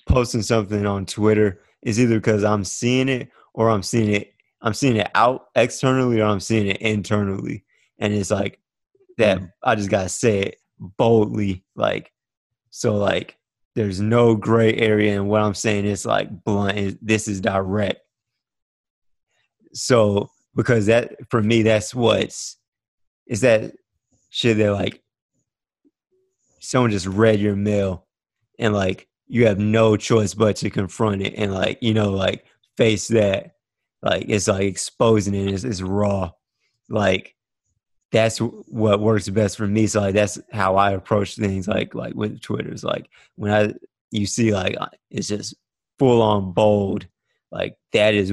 posting 0.08 0.42
something 0.42 0.86
on 0.86 1.04
Twitter, 1.04 1.60
it's 1.82 1.98
either 1.98 2.20
because 2.20 2.44
I'm 2.44 2.62
seeing 2.62 3.08
it 3.08 3.30
or 3.52 3.68
I'm 3.68 3.82
seeing 3.82 4.14
it 4.14 4.32
I'm 4.60 4.72
seeing 4.72 4.96
it 4.96 5.10
out 5.16 5.48
externally 5.56 6.20
or 6.20 6.26
I'm 6.26 6.38
seeing 6.38 6.68
it 6.68 6.80
internally. 6.80 7.64
And 7.98 8.14
it's 8.14 8.30
like 8.30 8.60
that 9.18 9.40
mm. 9.40 9.50
I 9.64 9.74
just 9.74 9.90
gotta 9.90 10.08
say 10.08 10.38
it 10.42 10.56
boldly. 10.78 11.64
Like 11.74 12.12
so 12.70 12.94
like 12.94 13.38
there's 13.74 14.00
no 14.00 14.34
gray 14.34 14.74
area 14.74 15.14
and 15.14 15.28
what 15.28 15.42
I'm 15.42 15.54
saying 15.54 15.86
is 15.86 16.04
like 16.04 16.44
blunt 16.44 16.78
is 16.78 16.96
this 17.00 17.28
is 17.28 17.40
direct. 17.40 18.00
So 19.72 20.30
because 20.54 20.86
that 20.86 21.12
for 21.30 21.42
me 21.42 21.62
that's 21.62 21.94
what's 21.94 22.58
is 23.26 23.40
that 23.40 23.72
shit 24.30 24.58
that 24.58 24.72
like 24.72 25.02
someone 26.60 26.90
just 26.90 27.06
read 27.06 27.40
your 27.40 27.56
mail 27.56 28.06
and 28.58 28.74
like 28.74 29.08
you 29.26 29.46
have 29.46 29.58
no 29.58 29.96
choice 29.96 30.34
but 30.34 30.56
to 30.56 30.70
confront 30.70 31.22
it 31.22 31.34
and 31.36 31.52
like 31.52 31.78
you 31.80 31.94
know 31.94 32.10
like 32.10 32.44
face 32.76 33.08
that 33.08 33.52
like 34.02 34.26
it's 34.28 34.48
like 34.48 34.62
exposing 34.62 35.34
it 35.34 35.50
it's, 35.50 35.64
it's 35.64 35.80
raw 35.80 36.30
like 36.88 37.34
that's 38.12 38.38
what 38.38 39.00
works 39.00 39.28
best 39.30 39.56
for 39.56 39.66
me 39.66 39.86
so 39.86 40.00
like 40.00 40.14
that's 40.14 40.38
how 40.52 40.76
i 40.76 40.92
approach 40.92 41.34
things 41.34 41.66
like 41.66 41.94
like 41.94 42.14
with 42.14 42.40
twitter 42.40 42.70
it's 42.70 42.84
like 42.84 43.08
when 43.36 43.50
i 43.50 43.72
you 44.10 44.26
see 44.26 44.52
like 44.52 44.76
uh, 44.78 44.86
it's 45.10 45.28
just 45.28 45.54
full 45.98 46.22
on 46.22 46.52
bold 46.52 47.06
like 47.50 47.74
that 47.92 48.14
is 48.14 48.32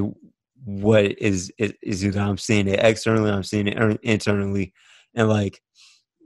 what 0.65 1.05
is 1.19 1.51
is, 1.57 1.73
is 1.81 2.17
i'm 2.17 2.37
seeing 2.37 2.67
it 2.67 2.79
externally 2.83 3.31
i'm 3.31 3.43
seeing 3.43 3.67
it 3.67 3.79
er- 3.79 3.97
internally 4.03 4.73
and 5.15 5.29
like 5.29 5.61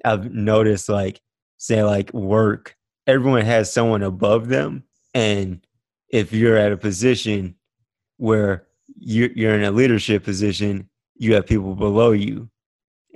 i've 0.04 0.32
noticed 0.32 0.90
like 0.90 1.22
say 1.58 1.84
like 1.84 2.12
work 2.14 2.76
everyone 3.06 3.46
has 3.46 3.72
someone 3.72 4.02
above 4.02 4.48
them 4.48 4.84
and 5.14 5.66
if 6.10 6.34
you're 6.34 6.58
at 6.58 6.72
a 6.72 6.78
position 6.78 7.56
where 8.18 8.66
you're, 8.98 9.32
you're 9.36 9.56
in 9.56 9.64
a 9.64 9.72
leadership 9.72 10.24
position 10.24 10.90
you 11.16 11.36
have 11.36 11.46
people 11.46 11.76
below 11.76 12.12
you 12.12 12.50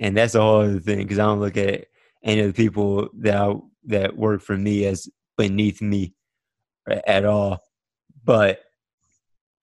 and 0.00 0.16
that's 0.16 0.34
a 0.34 0.40
whole 0.40 0.62
other 0.62 0.80
thing 0.80 0.98
because 0.98 1.18
i 1.18 1.24
don't 1.24 1.40
look 1.40 1.56
at 1.56 1.86
any 2.22 2.40
of 2.40 2.46
the 2.48 2.52
people 2.52 3.08
that 3.18 3.36
I, 3.36 3.54
that 3.84 4.16
work 4.16 4.42
for 4.42 4.56
me 4.56 4.84
as 4.84 5.08
beneath 5.36 5.80
me 5.80 6.14
at 7.06 7.24
all. 7.24 7.60
But 8.24 8.60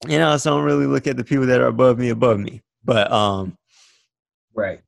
you 0.08 0.20
know 0.20 0.36
so 0.38 0.52
i 0.52 0.58
don't 0.58 0.66
really 0.66 0.86
look 0.86 1.08
at 1.08 1.18
the 1.18 1.24
people 1.24 1.46
that 1.46 1.62
are 1.62 1.68
above 1.68 1.98
me 2.00 2.10
above 2.10 2.40
me. 2.40 2.62
But 2.84 3.12
um 3.12 3.58
right. 4.54 4.82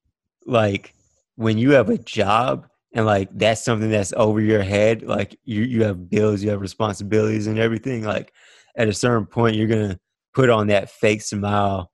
like 0.46 0.94
when 1.36 1.58
you 1.58 1.72
have 1.72 1.90
a 1.90 1.98
job 1.98 2.68
and 2.94 3.06
like 3.06 3.30
that's 3.34 3.64
something 3.64 3.90
that's 3.90 4.14
over 4.14 4.42
your 4.42 4.64
head 4.64 5.04
like 5.04 5.38
you 5.44 5.62
you 5.64 5.84
have 5.84 6.10
bills 6.10 6.44
you 6.44 6.50
have 6.50 6.62
responsibilities 6.62 7.48
and 7.48 7.58
everything 7.60 8.04
like 8.04 8.34
at 8.76 8.88
a 8.88 8.94
certain 8.94 9.26
point 9.26 9.56
you're 9.56 9.68
gonna 9.68 10.00
put 10.34 10.50
on 10.50 10.68
that 10.68 10.90
fake 10.90 11.22
smile 11.22 11.92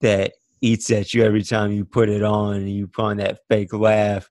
that 0.00 0.32
eats 0.64 0.90
at 0.90 1.12
you 1.12 1.22
every 1.22 1.42
time 1.42 1.70
you 1.70 1.84
put 1.84 2.08
it 2.08 2.22
on 2.22 2.54
and 2.56 2.70
you 2.70 2.86
put 2.86 3.04
on 3.04 3.16
that 3.18 3.40
fake 3.50 3.74
laugh 3.74 4.30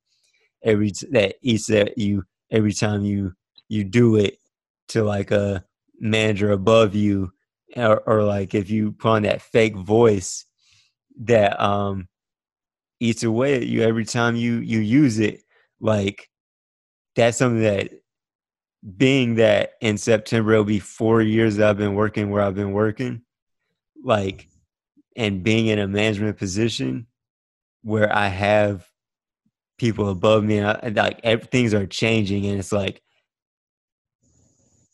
every 0.63 0.89
t- 0.89 1.05
that 1.11 1.35
eats 1.43 1.69
at 1.69 1.95
you 1.95 2.23
every 2.49 2.73
time 2.73 3.05
you 3.05 3.31
you 3.69 3.83
do 3.83 4.15
it 4.15 4.39
to 4.87 5.03
like 5.03 5.29
a 5.29 5.63
manager 5.99 6.51
above 6.51 6.95
you 6.95 7.31
or, 7.77 7.99
or 8.07 8.23
like 8.23 8.55
if 8.55 8.71
you 8.71 8.93
put 8.93 9.09
on 9.09 9.21
that 9.21 9.43
fake 9.43 9.75
voice 9.75 10.45
that 11.19 11.61
um 11.61 12.07
eats 12.99 13.21
away 13.21 13.55
at 13.55 13.67
you 13.67 13.83
every 13.83 14.03
time 14.03 14.35
you 14.35 14.55
you 14.55 14.79
use 14.79 15.19
it 15.19 15.43
like 15.79 16.27
that's 17.15 17.37
something 17.37 17.61
that 17.61 17.91
being 18.97 19.35
that 19.35 19.73
in 19.81 19.99
september 19.99 20.53
it'll 20.53 20.63
be 20.63 20.79
four 20.79 21.21
years 21.21 21.57
that 21.57 21.69
i've 21.69 21.77
been 21.77 21.93
working 21.93 22.31
where 22.31 22.41
i've 22.41 22.55
been 22.55 22.71
working 22.71 23.21
like 24.03 24.47
and 25.15 25.43
being 25.43 25.67
in 25.67 25.79
a 25.79 25.87
management 25.87 26.37
position 26.37 27.07
where 27.83 28.13
i 28.15 28.27
have 28.27 28.87
people 29.77 30.09
above 30.09 30.43
me 30.43 30.59
and, 30.59 30.99
I, 30.99 31.19
like 31.21 31.51
things 31.51 31.73
are 31.73 31.85
changing 31.85 32.45
and 32.45 32.59
it's 32.59 32.71
like 32.71 33.01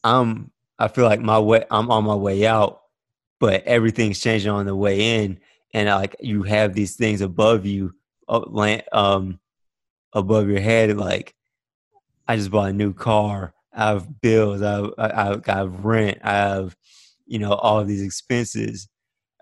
i'm 0.04 0.52
I 0.80 0.88
feel 0.88 1.04
like 1.04 1.20
my 1.20 1.40
way 1.40 1.66
I'm 1.70 1.92
on 1.92 2.06
my 2.06 2.16
way 2.16 2.48
out, 2.48 2.82
but 3.40 3.64
everything's 3.66 4.20
changing 4.20 4.50
on 4.50 4.66
the 4.66 4.76
way 4.76 5.24
in, 5.24 5.40
and 5.74 5.90
like 5.90 6.16
you 6.22 6.44
have 6.44 6.74
these 6.74 6.96
things 6.96 7.20
above 7.20 7.66
you, 7.66 7.94
land, 8.28 8.84
um, 8.94 9.40
above 10.14 10.48
your 10.48 10.62
head. 10.62 10.96
Like 10.96 11.36
I 12.28 12.38
just 12.38 12.50
bought 12.50 12.70
a 12.70 12.74
new 12.74 12.94
car. 12.94 13.54
I 13.74 13.90
have 13.90 14.22
bills. 14.22 14.62
I 14.62 14.72
have, 14.72 14.94
I 14.98 15.40
I 15.48 15.56
have 15.58 15.84
rent. 15.84 16.20
I 16.24 16.32
have, 16.32 16.76
you 17.28 17.40
know, 17.40 17.54
all 17.54 17.84
these 17.84 18.02
expenses, 18.02 18.88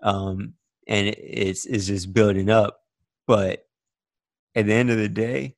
um, 0.02 0.54
and 0.88 1.06
it's 1.06 1.66
it's 1.66 1.86
just 1.86 2.12
building 2.12 2.50
up. 2.50 2.80
But 3.26 3.66
at 4.54 4.66
the 4.66 4.72
end 4.72 4.90
of 4.90 4.96
the 4.96 5.08
day, 5.08 5.56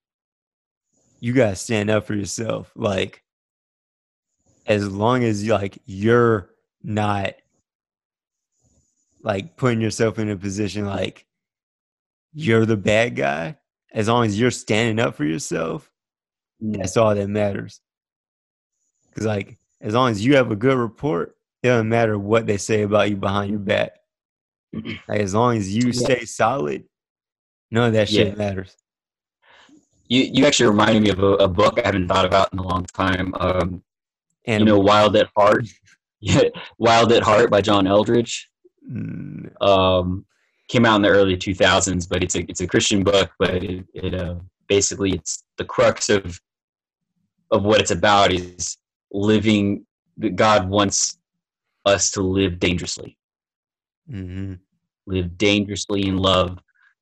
you 1.21 1.33
gotta 1.33 1.57
stand 1.57 1.88
up 1.88 2.07
for 2.07 2.14
yourself. 2.14 2.73
Like 2.75 3.23
as 4.66 4.90
long 4.90 5.25
as 5.25 5.47
like 5.47 5.79
you're 5.87 6.51
not 6.83 7.35
like 9.23 9.57
putting 9.57 9.81
yourself 9.81 10.19
in 10.19 10.31
a 10.31 10.37
position 10.37 10.87
like 10.87 11.27
you're 12.33 12.66
the 12.66 12.77
bad 12.77 13.16
guy, 13.16 13.57
as 13.93 14.09
long 14.09 14.25
as 14.27 14.38
you're 14.38 14.51
standing 14.51 15.05
up 15.05 15.14
for 15.14 15.25
yourself, 15.25 15.90
that's 16.61 16.97
all 16.97 17.14
that 17.14 17.29
matters. 17.29 17.81
Cause 19.14 19.27
like 19.27 19.59
as 19.81 19.95
long 19.95 20.11
as 20.11 20.25
you 20.25 20.37
have 20.37 20.51
a 20.51 20.57
good 20.57 20.77
report, 20.77 21.37
it 21.62 21.69
doesn't 21.69 21.88
matter 21.88 22.19
what 22.19 22.47
they 22.47 22.57
say 22.57 22.83
about 22.83 23.11
you 23.11 23.16
behind 23.16 23.51
your 23.51 23.61
back. 23.61 24.00
Like 25.09 25.21
as 25.21 25.35
long 25.35 25.57
as 25.57 25.75
you 25.75 25.87
Yeah. 25.87 26.05
stay 26.07 26.25
solid, 26.25 26.85
none 27.71 27.89
of 27.89 27.93
that 27.95 28.09
shit 28.09 28.29
Yeah. 28.29 28.35
matters. 28.35 28.77
You 30.09 30.23
you 30.33 30.47
actually 30.47 30.69
reminded 30.71 31.03
me 31.03 31.11
of 31.11 31.21
a, 31.21 31.35
a 31.37 31.49
book 31.49 31.79
I 31.79 31.87
haven't 31.87 32.09
thought 32.09 32.25
about 32.25 32.53
in 32.53 32.59
a 32.59 32.63
long 32.63 32.85
time. 32.87 33.33
Um, 33.39 33.83
And 34.47 34.61
you 34.61 34.65
know, 34.67 34.79
Wild 34.79 35.17
at 35.17 35.29
Heart. 35.37 35.67
Yeah, 36.23 36.43
Wild 36.77 37.13
at 37.13 37.23
Heart 37.23 37.51
by 37.51 37.63
John 37.63 37.87
Eldredge. 37.87 38.45
Mm, 38.87 39.51
um, 39.63 40.27
came 40.69 40.85
out 40.85 40.97
in 40.97 41.03
the 41.03 41.09
early 41.09 41.35
2000s, 41.35 42.07
but 42.07 42.23
it's 42.23 42.35
a 42.37 42.41
it's 42.51 42.61
a 42.61 42.67
Christian 42.67 43.03
book, 43.03 43.31
but 43.39 43.65
it, 43.65 43.87
it 43.95 44.15
uh, 44.15 44.35
basically 44.69 45.13
it's 45.13 45.45
the 45.57 45.65
crux 45.65 46.11
of 46.11 46.39
of 47.51 47.65
what 47.65 47.81
it's 47.81 47.91
about 47.91 48.33
is 48.33 48.77
living. 49.11 49.87
That 50.19 50.37
God 50.37 50.69
wants 50.69 51.19
us 51.87 52.11
to 52.11 52.21
live 52.21 52.59
dangerously, 52.59 53.17
mhm. 54.11 54.59
live 55.07 55.38
dangerously 55.38 56.07
in 56.07 56.16
love, 56.18 56.59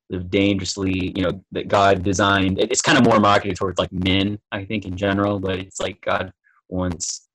live 0.09 0.29
dangerously. 0.29 1.13
You 1.15 1.23
know 1.23 1.43
that 1.51 1.67
God 1.67 2.03
designed. 2.03 2.59
It's 2.59 2.81
kind 2.81 2.97
of 2.97 3.05
more 3.05 3.19
marketed 3.19 3.57
towards 3.57 3.79
like 3.79 3.91
men, 3.91 4.39
I 4.51 4.65
think, 4.65 4.85
in 4.85 4.97
general, 4.97 5.39
but 5.39 5.59
it's 5.59 5.79
like 5.79 6.01
God 6.01 6.31
wants 6.69 7.27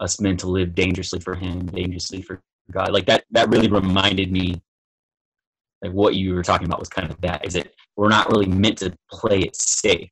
us 0.00 0.20
men 0.20 0.36
to 0.38 0.46
live 0.48 0.74
dangerously 0.74 1.20
for 1.20 1.34
Him, 1.34 1.66
dangerously 1.66 2.22
for 2.22 2.40
God. 2.70 2.92
Like 2.92 3.06
that. 3.06 3.24
That 3.32 3.48
really 3.50 3.68
reminded 3.68 4.32
me 4.32 4.62
like 5.82 5.92
what 5.92 6.14
you 6.14 6.34
were 6.34 6.42
talking 6.42 6.66
about 6.66 6.80
was 6.80 6.88
kind 6.88 7.10
of 7.10 7.20
that 7.20 7.44
is 7.44 7.54
that 7.54 7.72
we're 7.96 8.08
not 8.08 8.30
really 8.30 8.46
meant 8.46 8.78
to 8.78 8.96
play 9.10 9.40
it 9.40 9.56
safe 9.56 10.10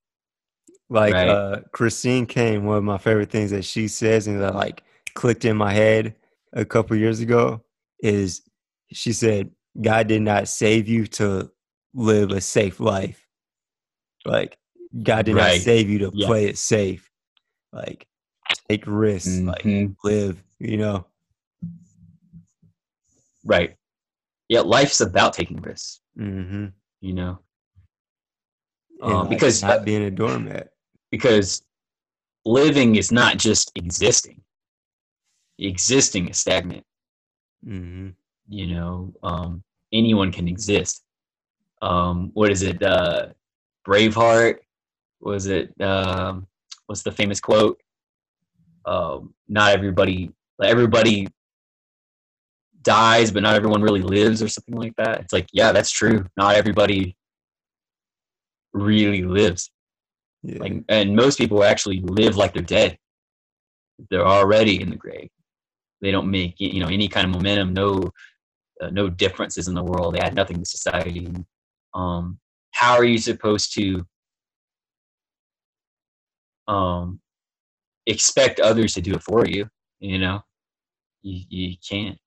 Like 0.88 1.14
Right. 1.14 1.28
uh, 1.28 1.60
Christine 1.72 2.26
Caine, 2.26 2.64
one 2.64 2.78
of 2.78 2.84
my 2.84 2.98
favorite 2.98 3.30
things 3.30 3.50
that 3.50 3.64
she 3.64 3.88
says 3.88 4.26
and 4.26 4.40
that 4.40 4.54
like 4.54 4.82
clicked 5.14 5.44
in 5.44 5.56
my 5.56 5.72
head 5.72 6.14
a 6.52 6.64
couple 6.64 6.96
years 6.96 7.20
ago 7.20 7.62
is 8.00 8.42
she 8.92 9.12
said, 9.12 9.50
God 9.80 10.06
did 10.08 10.22
not 10.22 10.48
save 10.48 10.88
you 10.88 11.06
to 11.08 11.50
live 11.94 12.30
a 12.30 12.40
safe 12.40 12.80
life. 12.80 13.26
Like 14.24 14.56
God 15.02 15.26
did 15.26 15.36
not 15.36 15.52
save 15.52 15.88
you 15.90 15.98
to 16.00 16.10
Yeah. 16.14 16.26
play 16.26 16.46
it 16.46 16.58
safe. 16.58 17.10
Like 17.72 18.06
take 18.68 18.84
risks, 18.86 19.38
like 19.40 19.62
Mhm. 19.62 19.96
live, 20.04 20.42
you 20.58 20.76
know. 20.76 21.06
right 23.44 23.76
yeah 24.48 24.60
life's 24.60 25.00
about 25.00 25.32
taking 25.32 25.60
risks 25.62 26.00
Mm-hmm. 26.18 26.66
you 27.00 27.12
know 27.14 27.38
like, 29.00 29.28
because 29.28 29.62
not 29.62 29.84
being 29.84 30.02
a 30.02 30.10
doormat. 30.10 30.70
because 31.12 31.62
living 32.44 32.96
is 32.96 33.12
not 33.12 33.36
just 33.38 33.70
existing 33.76 34.42
existing 35.58 36.28
is 36.28 36.38
stagnant 36.38 36.84
Mm-hmm. 37.64 38.10
You 38.48 38.66
know 38.68 39.12
um 39.22 39.62
anyone 39.92 40.32
can 40.32 40.48
exist. 40.48 41.02
Um 41.82 42.30
what 42.34 42.50
is 42.50 42.62
it 42.62 42.82
uh 42.82 43.28
braveheart? 43.86 44.58
Was 45.20 45.46
it 45.46 45.78
um 45.80 46.46
what's 46.86 47.02
the 47.02 47.12
famous 47.12 47.40
quote? 47.40 47.80
Um 48.84 49.34
not 49.48 49.72
everybody 49.72 50.32
everybody 50.62 51.28
dies 52.82 53.30
but 53.32 53.42
not 53.42 53.54
everyone 53.56 53.82
really 53.82 54.02
lives 54.02 54.42
or 54.42 54.48
something 54.48 54.76
like 54.76 54.94
that. 54.96 55.20
It's 55.20 55.32
like 55.32 55.48
yeah 55.52 55.72
that's 55.72 55.90
true. 55.90 56.24
Not 56.36 56.54
everybody 56.54 57.16
really 58.72 59.22
lives. 59.22 59.70
Yeah. 60.42 60.58
like 60.60 60.84
and 60.88 61.16
most 61.16 61.38
people 61.38 61.64
actually 61.64 62.00
live 62.00 62.36
like 62.36 62.54
they're 62.54 62.62
dead. 62.62 62.98
They're 64.10 64.26
already 64.26 64.80
in 64.80 64.90
the 64.90 64.96
grave. 64.96 65.30
They 66.00 66.10
don't 66.10 66.30
make 66.30 66.54
you 66.58 66.80
know 66.80 66.88
any 66.88 67.08
kind 67.08 67.26
of 67.26 67.32
momentum 67.32 67.72
no 67.72 68.12
uh, 68.80 68.90
no 68.90 69.08
differences 69.08 69.68
in 69.68 69.74
the 69.74 69.82
world. 69.82 70.14
They 70.14 70.20
add 70.20 70.34
nothing 70.34 70.58
to 70.58 70.64
society. 70.64 71.28
Um 71.94 72.38
how 72.72 72.94
are 72.94 73.04
you 73.04 73.18
supposed 73.18 73.72
to 73.74 74.04
um 76.68 77.20
expect 78.06 78.60
others 78.60 78.94
to 78.94 79.00
do 79.00 79.14
it 79.14 79.22
for 79.22 79.46
you? 79.46 79.68
You 80.00 80.18
know? 80.18 80.40
You, 81.22 81.44
you 81.48 81.76
can't. 81.88 82.18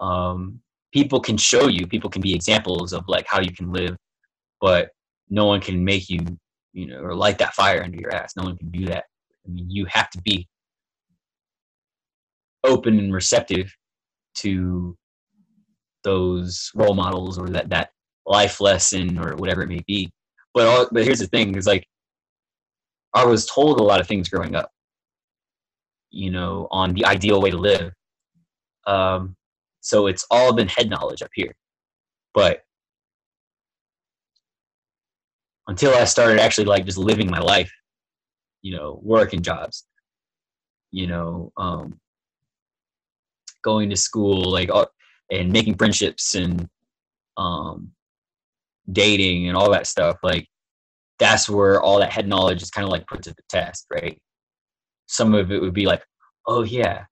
Um 0.00 0.60
people 0.92 1.20
can 1.20 1.36
show 1.36 1.68
you 1.68 1.86
people 1.86 2.10
can 2.10 2.22
be 2.22 2.34
examples 2.34 2.92
of 2.92 3.04
like 3.08 3.26
how 3.26 3.40
you 3.40 3.52
can 3.52 3.72
live 3.72 3.96
but 4.60 4.90
no 5.30 5.46
one 5.46 5.60
can 5.60 5.84
make 5.84 6.08
you 6.08 6.20
you 6.72 6.86
know 6.86 7.00
or 7.00 7.14
light 7.14 7.38
that 7.38 7.54
fire 7.54 7.82
under 7.82 7.98
your 7.98 8.14
ass. 8.14 8.36
No 8.36 8.44
one 8.44 8.56
can 8.56 8.70
do 8.70 8.86
that. 8.86 9.04
I 9.46 9.50
mean 9.50 9.68
you 9.70 9.86
have 9.86 10.10
to 10.10 10.22
be 10.22 10.48
open 12.64 12.98
and 12.98 13.12
receptive 13.12 13.74
to 14.36 14.96
those 16.04 16.70
role 16.74 16.94
models 16.94 17.38
or 17.38 17.48
that 17.48 17.68
that 17.70 17.90
life 18.26 18.60
lesson 18.60 19.18
or 19.18 19.36
whatever 19.36 19.62
it 19.62 19.68
may 19.68 19.82
be. 19.86 20.10
But 20.54 20.66
all, 20.66 20.88
but 20.92 21.04
here's 21.04 21.18
the 21.20 21.26
thing 21.26 21.54
is 21.56 21.66
like 21.66 21.86
i 23.14 23.24
was 23.24 23.46
told 23.46 23.80
a 23.80 23.82
lot 23.82 24.00
of 24.00 24.06
things 24.06 24.28
growing 24.28 24.54
up 24.54 24.70
you 26.10 26.30
know 26.30 26.68
on 26.70 26.94
the 26.94 27.04
ideal 27.04 27.40
way 27.40 27.50
to 27.50 27.58
live. 27.58 27.92
Um 28.86 29.36
so 29.80 30.06
it's 30.06 30.26
all 30.30 30.52
been 30.52 30.68
head 30.68 30.88
knowledge 30.88 31.22
up 31.22 31.30
here. 31.34 31.54
But 32.34 32.62
until 35.68 35.94
i 35.94 36.04
started 36.04 36.40
actually 36.40 36.64
like 36.64 36.84
just 36.84 36.98
living 36.98 37.30
my 37.30 37.38
life 37.38 37.72
you 38.62 38.74
know 38.76 38.98
working 39.02 39.42
jobs 39.42 39.86
you 40.90 41.06
know 41.06 41.52
um 41.56 41.98
going 43.62 43.88
to 43.88 43.96
school 43.96 44.50
like 44.50 44.70
uh, 44.70 44.86
and 45.32 45.50
making 45.50 45.76
friendships 45.76 46.34
and 46.34 46.68
um 47.38 47.90
dating 48.90 49.48
and 49.48 49.56
all 49.56 49.70
that 49.70 49.86
stuff 49.86 50.18
like 50.22 50.46
that's 51.18 51.48
where 51.48 51.80
all 51.80 51.98
that 52.00 52.12
head 52.12 52.28
knowledge 52.28 52.62
is 52.62 52.70
kind 52.70 52.84
of 52.84 52.90
like 52.90 53.06
put 53.06 53.22
to 53.22 53.30
the 53.30 53.42
test 53.48 53.86
right? 53.92 54.20
Some 55.06 55.34
of 55.34 55.50
it 55.52 55.60
would 55.60 55.74
be 55.74 55.86
like 55.86 56.04
oh 56.46 56.62
yeah. 56.64 57.04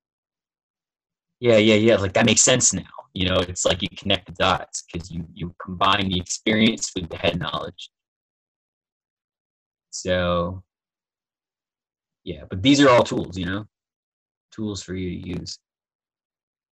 Yeah 1.39 1.57
yeah 1.57 1.75
yeah 1.75 1.95
like 1.95 2.13
that 2.13 2.25
makes 2.25 2.41
sense 2.41 2.73
now. 2.73 2.83
You 3.13 3.29
know 3.29 3.37
it's 3.39 3.65
like 3.65 3.81
you 3.81 3.89
connect 3.97 4.27
the 4.27 4.33
dots 4.33 4.83
because 4.91 5.09
you 5.11 5.25
you 5.33 5.55
combine 5.63 6.09
the 6.09 6.19
experience 6.19 6.91
with 6.95 7.09
the 7.09 7.17
head 7.17 7.39
knowledge. 7.39 7.89
So 9.89 10.63
yeah 12.23 12.43
but 12.49 12.61
these 12.61 12.79
are 12.81 12.89
all 12.89 13.03
tools 13.03 13.37
you 13.37 13.45
know? 13.45 13.65
Tools 14.51 14.83
for 14.83 14.93
you 14.93 15.09
to 15.21 15.29
use. 15.39 15.57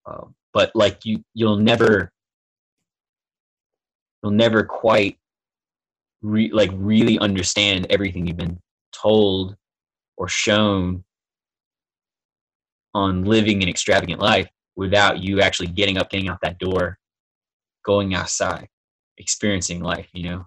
Um, 0.06 0.36
but 0.54 0.72
like 0.76 1.06
you 1.06 1.24
you'll 1.34 1.58
never 1.58 2.12
you'll 4.22 4.32
never 4.32 4.64
quite 4.64 5.18
re- 6.22 6.52
like 6.52 6.72
really 6.74 7.18
understand 7.20 7.88
everything 7.90 8.26
you've 8.26 8.38
been 8.38 8.60
told 8.92 9.56
or 10.18 10.28
shown 10.28 11.04
on 12.94 13.24
living 13.24 13.62
an 13.64 13.70
extravagant 13.70 14.20
life 14.20 14.50
without 14.76 15.20
you 15.20 15.42
actually 15.42 15.68
getting 15.68 15.98
up 15.98 16.10
getting 16.10 16.28
out 16.28 16.40
that 16.42 16.58
door 16.58 16.98
going 17.86 18.14
outside 18.14 18.68
experiencing 19.18 19.82
life 19.82 20.08
you 20.14 20.24
know? 20.24 20.46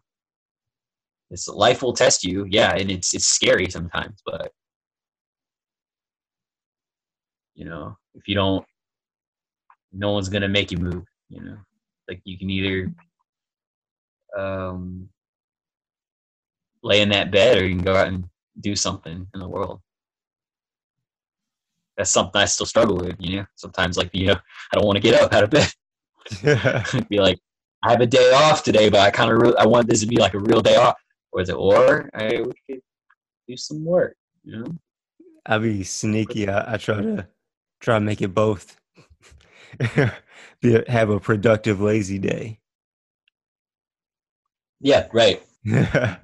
This 1.31 1.49
life 1.49 1.83
will 1.83 1.95
test 1.95 2.25
you 2.25 2.47
yeah 2.51 2.75
and 2.75 2.91
it's 2.91 3.15
it's 3.15 3.27
scary 3.27 3.71
sometimes 3.71 4.21
but 4.27 4.53
you 7.55 7.65
know 7.65 7.97
if 8.15 8.29
you 8.29 8.35
don't 8.35 8.67
no 9.93 10.13
one's 10.13 10.29
gonna 10.29 10.49
make 10.49 10.71
you 10.71 10.79
move 10.79 11.05
you 11.29 11.43
know 11.43 11.57
like 12.09 12.21
you 12.25 12.39
can 12.39 12.51
either 12.51 12.93
um 14.37 15.09
lay 16.83 17.01
in 17.01 17.09
that 17.09 17.31
bed 17.31 17.59
or 17.59 17.67
you 17.67 17.75
can 17.77 17.85
go 17.85 17.95
out 17.95 18.09
and 18.09 18.25
do 18.61 18.75
something 18.75 19.27
in 19.35 19.41
the 19.41 19.49
world 19.49 19.81
that's 21.97 22.11
something 22.11 22.41
I 22.41 22.47
still 22.47 22.67
struggle 22.67 22.97
with. 22.97 23.17
You 23.19 23.37
know, 23.39 23.47
sometimes 23.55 23.97
like 23.97 24.11
you 24.13 24.29
know, 24.29 24.35
I 24.35 24.77
don't 24.77 24.87
want 24.87 24.97
to 24.97 25.03
get 25.03 25.21
up 25.21 25.33
out 25.33 25.45
of 25.45 25.51
bed. 25.51 25.71
be 27.09 27.19
like, 27.19 27.39
I 27.83 27.91
have 27.91 28.01
a 28.01 28.07
day 28.07 28.33
off 28.33 28.63
today, 28.63 28.89
but 28.89 29.01
I 29.01 29.11
kind 29.11 29.31
of 29.31 29.39
re- 29.39 29.55
I 29.59 29.67
want 29.67 29.89
this 29.89 30.01
to 30.01 30.07
be 30.07 30.17
like 30.17 30.35
a 30.35 30.39
real 30.39 30.61
day 30.61 30.77
off. 30.77 30.97
Or 31.33 31.41
is 31.41 31.49
it 31.49 31.55
or 31.55 32.11
I 32.15 32.43
we 32.43 32.53
could 32.69 32.83
do 33.49 33.57
some 33.57 33.85
work. 33.85 34.17
You 34.45 34.59
know, 34.59 34.75
I 35.47 35.59
be 35.59 35.83
sneaky. 35.85 36.49
I, 36.49 36.75
I 36.75 36.77
try 36.77 37.01
to 37.01 37.27
try 37.81 37.97
to 37.97 38.01
make 38.01 38.23
it 38.23 38.35
both. 38.35 38.77
have 40.89 41.11
a 41.11 41.21
productive 41.21 41.81
lazy 41.81 42.19
day. 42.19 42.59
yeah, 44.81 45.09
right. 45.13 45.43
like 45.65 46.21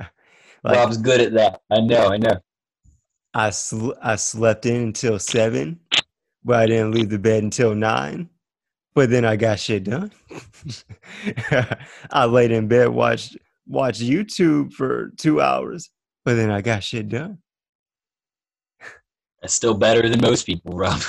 Rob's 0.64 0.98
good 0.98 1.20
at 1.20 1.32
that. 1.34 1.62
I 1.70 1.80
know, 1.80 2.08
I 2.08 2.16
know. 2.16 2.40
I 3.34 3.50
sl- 3.50 3.92
I 4.02 4.16
slept 4.16 4.66
in 4.66 4.82
until 4.82 5.18
seven, 5.18 5.80
but 6.44 6.56
I 6.56 6.66
didn't 6.66 6.92
leave 6.92 7.11
the 7.11 7.18
bed 7.18 7.42
until 7.42 7.74
nine. 7.74 8.28
But 8.94 9.11
then 9.11 9.24
I 9.24 9.37
got 9.37 9.61
shit 9.61 9.84
done. 9.84 10.11
I 12.11 12.24
laid 12.24 12.50
in 12.50 12.66
bed, 12.66 12.88
watched 12.88 13.37
watched 13.66 14.00
YouTube 14.00 14.72
for 14.72 15.12
two 15.16 15.40
hours, 15.40 15.90
but 16.24 16.34
then 16.34 16.50
I 16.50 16.62
got 16.62 16.82
shit 16.82 17.08
done. 17.08 17.38
That's 19.40 19.54
still 19.54 19.74
better 19.74 20.08
than 20.08 20.20
most 20.20 20.46
people, 20.46 20.76
Rob. 20.76 21.00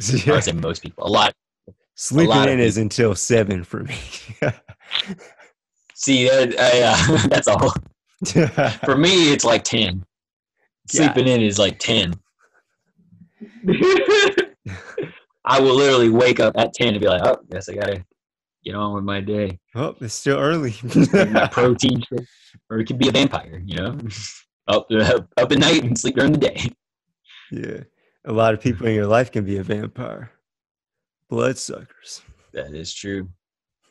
I 0.00 0.40
say 0.40 0.52
most 0.52 0.82
people. 0.82 1.06
A 1.06 1.08
lot. 1.08 1.34
Sleeping 2.00 2.48
in 2.48 2.60
is 2.60 2.78
until 2.78 3.14
seven 3.14 3.62
for 3.62 3.84
me. 3.84 3.94
See, 5.94 6.26
that, 6.30 6.58
I, 6.58 6.80
uh, 6.80 7.26
that's 7.28 7.46
all. 7.46 7.74
For 8.86 8.96
me, 8.96 9.34
it's 9.34 9.44
like 9.44 9.64
10. 9.64 10.02
Sleeping 10.88 11.28
in 11.28 11.42
is 11.42 11.58
like 11.58 11.78
10. 11.78 12.14
I 15.44 15.60
will 15.60 15.74
literally 15.74 16.08
wake 16.08 16.40
up 16.40 16.54
at 16.56 16.72
10 16.72 16.94
and 16.94 17.00
be 17.02 17.06
like, 17.06 17.20
oh, 17.22 17.36
guess 17.50 17.68
I 17.68 17.74
got 17.74 17.88
to 17.88 18.02
get 18.64 18.74
on 18.74 18.94
with 18.94 19.04
my 19.04 19.20
day. 19.20 19.60
oh, 19.74 19.94
it's 20.00 20.14
still 20.14 20.38
early. 20.38 20.74
My 21.12 21.48
protein. 21.48 22.02
Or 22.70 22.78
it 22.78 22.86
could 22.86 22.98
be 22.98 23.08
a 23.08 23.12
vampire, 23.12 23.62
you 23.62 23.76
know? 23.76 23.98
up, 24.68 24.90
up 24.90 25.52
at 25.52 25.58
night 25.58 25.84
and 25.84 25.98
sleep 25.98 26.16
during 26.16 26.32
the 26.32 26.38
day. 26.38 26.72
yeah, 27.50 27.80
a 28.24 28.32
lot 28.32 28.54
of 28.54 28.60
people 28.62 28.86
in 28.86 28.94
your 28.94 29.06
life 29.06 29.30
can 29.30 29.44
be 29.44 29.58
a 29.58 29.62
vampire. 29.62 30.32
Bloodsuckers. 31.30 32.22
That 32.52 32.74
is 32.74 32.92
true. 32.92 33.28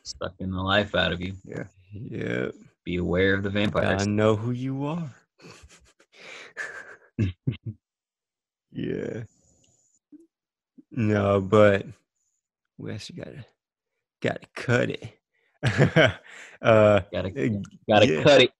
Sucking 0.02 0.50
the 0.50 0.60
life 0.60 0.94
out 0.94 1.12
of 1.12 1.20
you. 1.20 1.32
Yeah, 1.44 1.64
Yeah. 1.92 2.48
Be 2.84 2.96
aware 2.96 3.34
of 3.34 3.42
the 3.42 3.50
vampires. 3.50 4.02
I 4.02 4.04
know 4.06 4.36
who 4.36 4.52
you 4.52 4.84
are. 4.84 5.10
yeah. 8.72 9.22
No, 10.90 11.40
but 11.40 11.86
we 12.78 12.92
actually 12.92 13.16
gotta 13.22 13.44
gotta 14.22 14.46
cut 14.54 14.90
it. 14.90 15.02
uh, 16.62 17.00
Gotta, 17.12 17.30
gotta 17.88 18.06
yeah. 18.06 18.22
cut 18.22 18.42
it. 18.42 18.50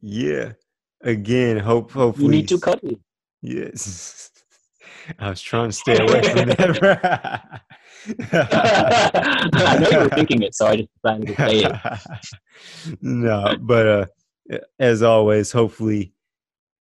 yeah. 0.00 0.52
Again, 1.00 1.58
hope 1.58 1.90
hopefully 1.92 2.26
You 2.26 2.30
need 2.42 2.48
to 2.48 2.58
cut 2.60 2.82
it. 2.84 2.98
Yes. 3.42 4.30
I 5.18 5.30
was 5.30 5.40
trying 5.42 5.68
to 5.70 5.72
stay 5.76 5.98
away 5.98 6.22
from 6.22 6.48
that. 6.50 7.62
I 8.32 9.78
know 9.80 9.90
you 9.90 9.98
were 9.98 10.08
thinking 10.10 10.42
it, 10.42 10.54
so 10.54 10.66
I 10.66 10.76
just 10.76 10.88
decided 11.02 11.28
to 11.28 11.34
say 11.36 11.64
it. 11.64 12.96
no, 13.00 13.56
but 13.60 13.86
uh, 13.86 14.58
as 14.78 15.02
always, 15.02 15.52
hopefully 15.52 16.12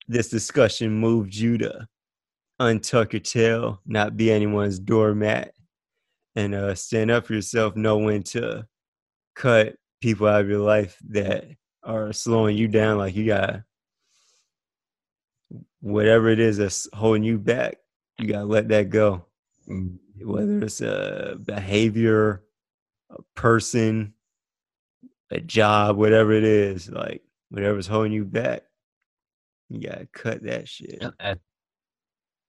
this 0.08 0.30
discussion 0.30 0.91
moved 0.91 1.36
you 1.36 1.58
to 1.60 1.88
untuck 2.60 3.13
your 3.13 3.19
tail, 3.19 3.82
not 3.86 4.17
be 4.17 4.32
anyone's 4.32 4.80
doormat, 4.80 5.53
and 6.36 6.53
uh, 6.53 6.75
stand 6.75 7.12
up 7.12 7.25
for 7.25 7.34
yourself. 7.34 7.75
Know 7.75 7.97
when 7.97 8.23
to 8.23 8.67
cut 9.36 9.75
people 10.01 10.27
out 10.27 10.41
of 10.41 10.49
your 10.49 10.60
life 10.60 10.97
that 11.10 11.45
are 11.84 12.13
slowing 12.13 12.58
you 12.58 12.67
down. 12.67 12.97
Like 12.97 13.15
you 13.15 13.25
got 13.25 13.62
whatever 15.80 16.30
it 16.30 16.39
is 16.39 16.58
that's 16.58 16.88
holding 16.93 17.23
you 17.23 17.38
back. 17.38 17.77
You 18.19 18.27
gotta 18.27 18.45
let 18.45 18.67
that 18.69 18.89
go 18.89 19.27
Mm, 19.69 19.97
whether 20.23 20.60
it's 20.60 20.82
a 20.82 21.38
behavior, 21.43 22.43
a 23.10 23.21
person, 23.36 24.13
a 25.32 25.39
job, 25.39 25.97
whatever 25.97 26.32
it 26.32 26.43
is, 26.43 26.89
like 26.89 27.21
whatever's 27.49 27.88
holding 27.88 28.12
you 28.12 28.25
back, 28.25 28.63
you 29.69 29.80
gotta 29.88 30.08
cut 30.13 30.43
that 30.43 30.67
shit. 30.67 30.99
yeah, 31.01 31.36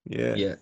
Yeah. 0.06 0.34
yeah. 0.34 0.54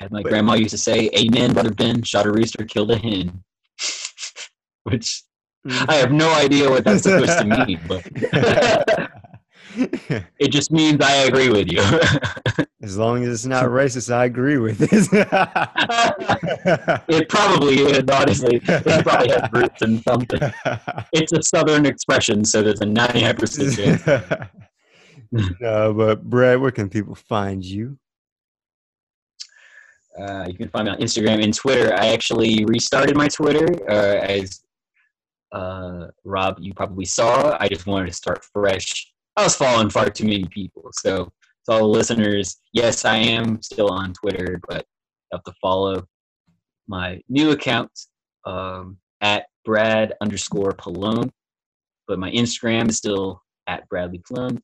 As 0.00 0.10
my 0.10 0.22
But- 0.22 0.30
grandma 0.30 0.54
used 0.54 0.70
to 0.70 0.78
say, 0.78 1.10
Amen, 1.16 1.52
brother 1.52 1.72
Ben, 1.72 2.02
shot 2.02 2.26
a 2.26 2.32
rooster, 2.32 2.64
killed 2.64 2.90
a 2.90 2.96
hen. 2.96 3.44
Which 4.84 5.22
mm. 5.66 5.86
I 5.88 5.94
have 5.94 6.12
no 6.12 6.32
idea 6.34 6.68
what 6.70 6.84
that's 6.84 7.04
supposed 7.04 7.38
to 7.38 7.44
mean, 7.44 7.80
but 7.86 8.04
it 10.38 10.48
just 10.48 10.70
means 10.70 11.00
I 11.00 11.12
agree 11.24 11.48
with 11.48 11.70
you. 11.70 11.80
As 12.84 12.98
long 12.98 13.24
as 13.24 13.30
it's 13.30 13.46
not 13.46 13.64
racist, 13.64 14.12
I 14.12 14.26
agree 14.26 14.58
with 14.58 14.76
this. 14.78 15.08
it 17.08 17.28
probably 17.30 17.76
is, 17.76 18.04
honestly. 18.12 18.60
It 18.62 19.02
probably 19.02 19.30
has 19.30 19.48
roots 19.52 19.82
in 19.82 20.02
something. 20.02 20.40
It's 21.12 21.32
a 21.32 21.42
southern 21.42 21.86
expression, 21.86 22.44
so 22.44 22.62
there's 22.62 22.80
a 22.80 22.86
99% 22.86 23.76
chance. 23.76 24.50
no, 25.60 25.94
but 25.94 26.24
Brad, 26.24 26.60
where 26.60 26.72
can 26.72 26.90
people 26.90 27.14
find 27.14 27.64
you? 27.64 27.98
Uh, 30.20 30.44
you 30.48 30.54
can 30.54 30.68
find 30.68 30.86
me 30.86 30.92
on 30.92 30.98
Instagram 30.98 31.42
and 31.42 31.54
Twitter. 31.54 31.94
I 31.94 32.08
actually 32.08 32.64
restarted 32.66 33.16
my 33.16 33.28
Twitter 33.28 33.66
uh, 33.88 34.20
as 34.26 34.64
uh, 35.52 36.08
Rob, 36.24 36.58
you 36.60 36.74
probably 36.74 37.04
saw. 37.04 37.56
I 37.58 37.68
just 37.68 37.86
wanted 37.86 38.06
to 38.06 38.12
start 38.12 38.44
fresh. 38.44 39.12
I 39.36 39.44
was 39.44 39.56
following 39.56 39.88
far 39.88 40.10
too 40.10 40.24
many 40.24 40.44
people. 40.44 40.90
So, 40.92 41.32
to 41.66 41.72
all 41.72 41.78
the 41.80 41.86
listeners, 41.86 42.56
yes, 42.72 43.04
I 43.04 43.16
am 43.16 43.60
still 43.62 43.90
on 43.90 44.12
Twitter, 44.12 44.60
but 44.68 44.84
you 45.32 45.38
have 45.38 45.44
to 45.44 45.54
follow 45.60 46.04
my 46.86 47.20
new 47.28 47.50
account 47.50 47.90
um, 48.44 48.98
at 49.20 49.46
Brad 49.64 50.14
underscore 50.20 50.72
Pallone. 50.72 51.30
But 52.06 52.18
my 52.18 52.30
Instagram 52.30 52.90
is 52.90 52.98
still 52.98 53.42
at 53.66 53.88
Bradley 53.88 54.18
Pallone. 54.18 54.52
You 54.56 54.60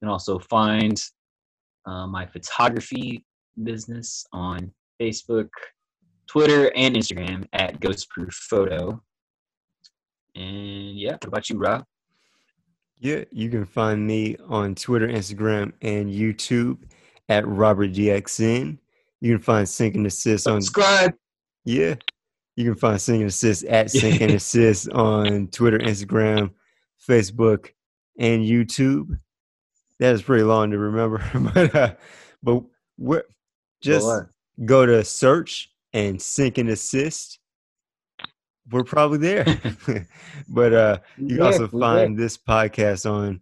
can 0.00 0.08
also 0.08 0.38
find 0.38 1.02
uh, 1.86 2.06
my 2.06 2.26
photography 2.26 3.24
business 3.62 4.24
on 4.32 4.72
Facebook, 5.00 5.48
Twitter, 6.26 6.72
and 6.74 6.94
Instagram 6.94 7.46
at 7.52 7.80
Ghostproof 7.80 8.32
Photo. 8.32 9.02
And 10.34 10.98
yeah, 10.98 11.12
what 11.12 11.24
about 11.24 11.50
you, 11.50 11.58
Rob? 11.58 11.84
Yeah, 13.00 13.24
you 13.30 13.48
can 13.48 13.64
find 13.64 14.06
me 14.06 14.36
on 14.48 14.74
Twitter, 14.74 15.06
Instagram, 15.06 15.72
and 15.82 16.10
YouTube 16.10 16.78
at 17.28 17.44
RobertDXN. 17.44 18.78
You 19.20 19.34
can 19.34 19.42
find 19.42 19.68
Sync 19.68 19.94
and 19.94 20.04
Desist 20.06 20.50
on 20.50 20.62
Subscribe. 20.62 21.14
yeah. 21.64 21.94
You 22.56 22.64
can 22.64 22.74
find 22.74 23.00
Sync 23.00 23.20
and 23.20 23.30
Desist 23.30 23.64
at 23.70 23.90
Sync 23.90 24.20
and 24.20 24.32
Desist 24.32 24.92
on 24.92 25.46
Twitter, 25.48 25.78
Instagram, 25.78 26.50
Facebook, 27.08 27.68
and 28.18 28.44
YouTube. 28.44 29.18
That 30.00 30.14
is 30.14 30.22
pretty 30.22 30.42
long 30.42 30.72
to 30.72 30.78
remember, 30.78 31.22
but 31.54 31.74
uh, 31.74 31.94
but 32.42 33.26
just 33.80 34.08
go 34.64 34.86
to 34.86 35.04
search 35.04 35.70
and 35.92 36.20
Sync 36.20 36.58
and 36.58 36.68
Desist. 36.68 37.37
We're 38.70 38.84
probably 38.84 39.18
there, 39.18 39.44
but 40.48 40.72
uh, 40.72 40.98
you 41.16 41.36
can 41.36 41.42
also 41.42 41.68
find 41.68 42.18
this 42.18 42.36
podcast 42.36 43.10
on 43.10 43.40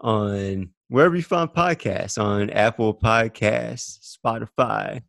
on 0.00 0.70
wherever 0.88 1.16
you 1.16 1.22
find 1.22 1.50
podcasts 1.50 2.22
on 2.22 2.50
Apple 2.50 2.94
Podcasts, 2.94 4.16
Spotify, 4.16 5.02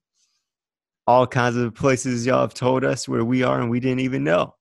all 1.07 1.25
kinds 1.25 1.55
of 1.55 1.73
places 1.73 2.25
y'all 2.25 2.41
have 2.41 2.54
told 2.54 2.83
us 2.83 3.08
where 3.08 3.25
we 3.25 3.43
are 3.43 3.60
and 3.60 3.69
we 3.69 3.79
didn't 3.79 4.01
even 4.01 4.23
know. 4.23 4.56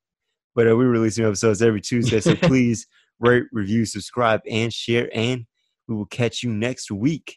But 0.55 0.71
uh, 0.71 0.77
we 0.77 0.87
release 0.87 1.19
new 1.19 1.27
episodes 1.27 1.63
every 1.63 1.81
Tuesday, 1.81 2.21
so 2.21 2.35
please 2.43 2.87
rate, 3.21 3.45
review, 3.53 3.85
subscribe, 3.85 4.41
and 4.51 4.73
share. 4.73 5.11
And 5.15 5.47
we 5.87 5.95
will 5.95 6.07
catch 6.07 6.43
you 6.43 6.51
next 6.51 6.91
week. 6.91 7.37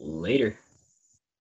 Later. 0.00 0.58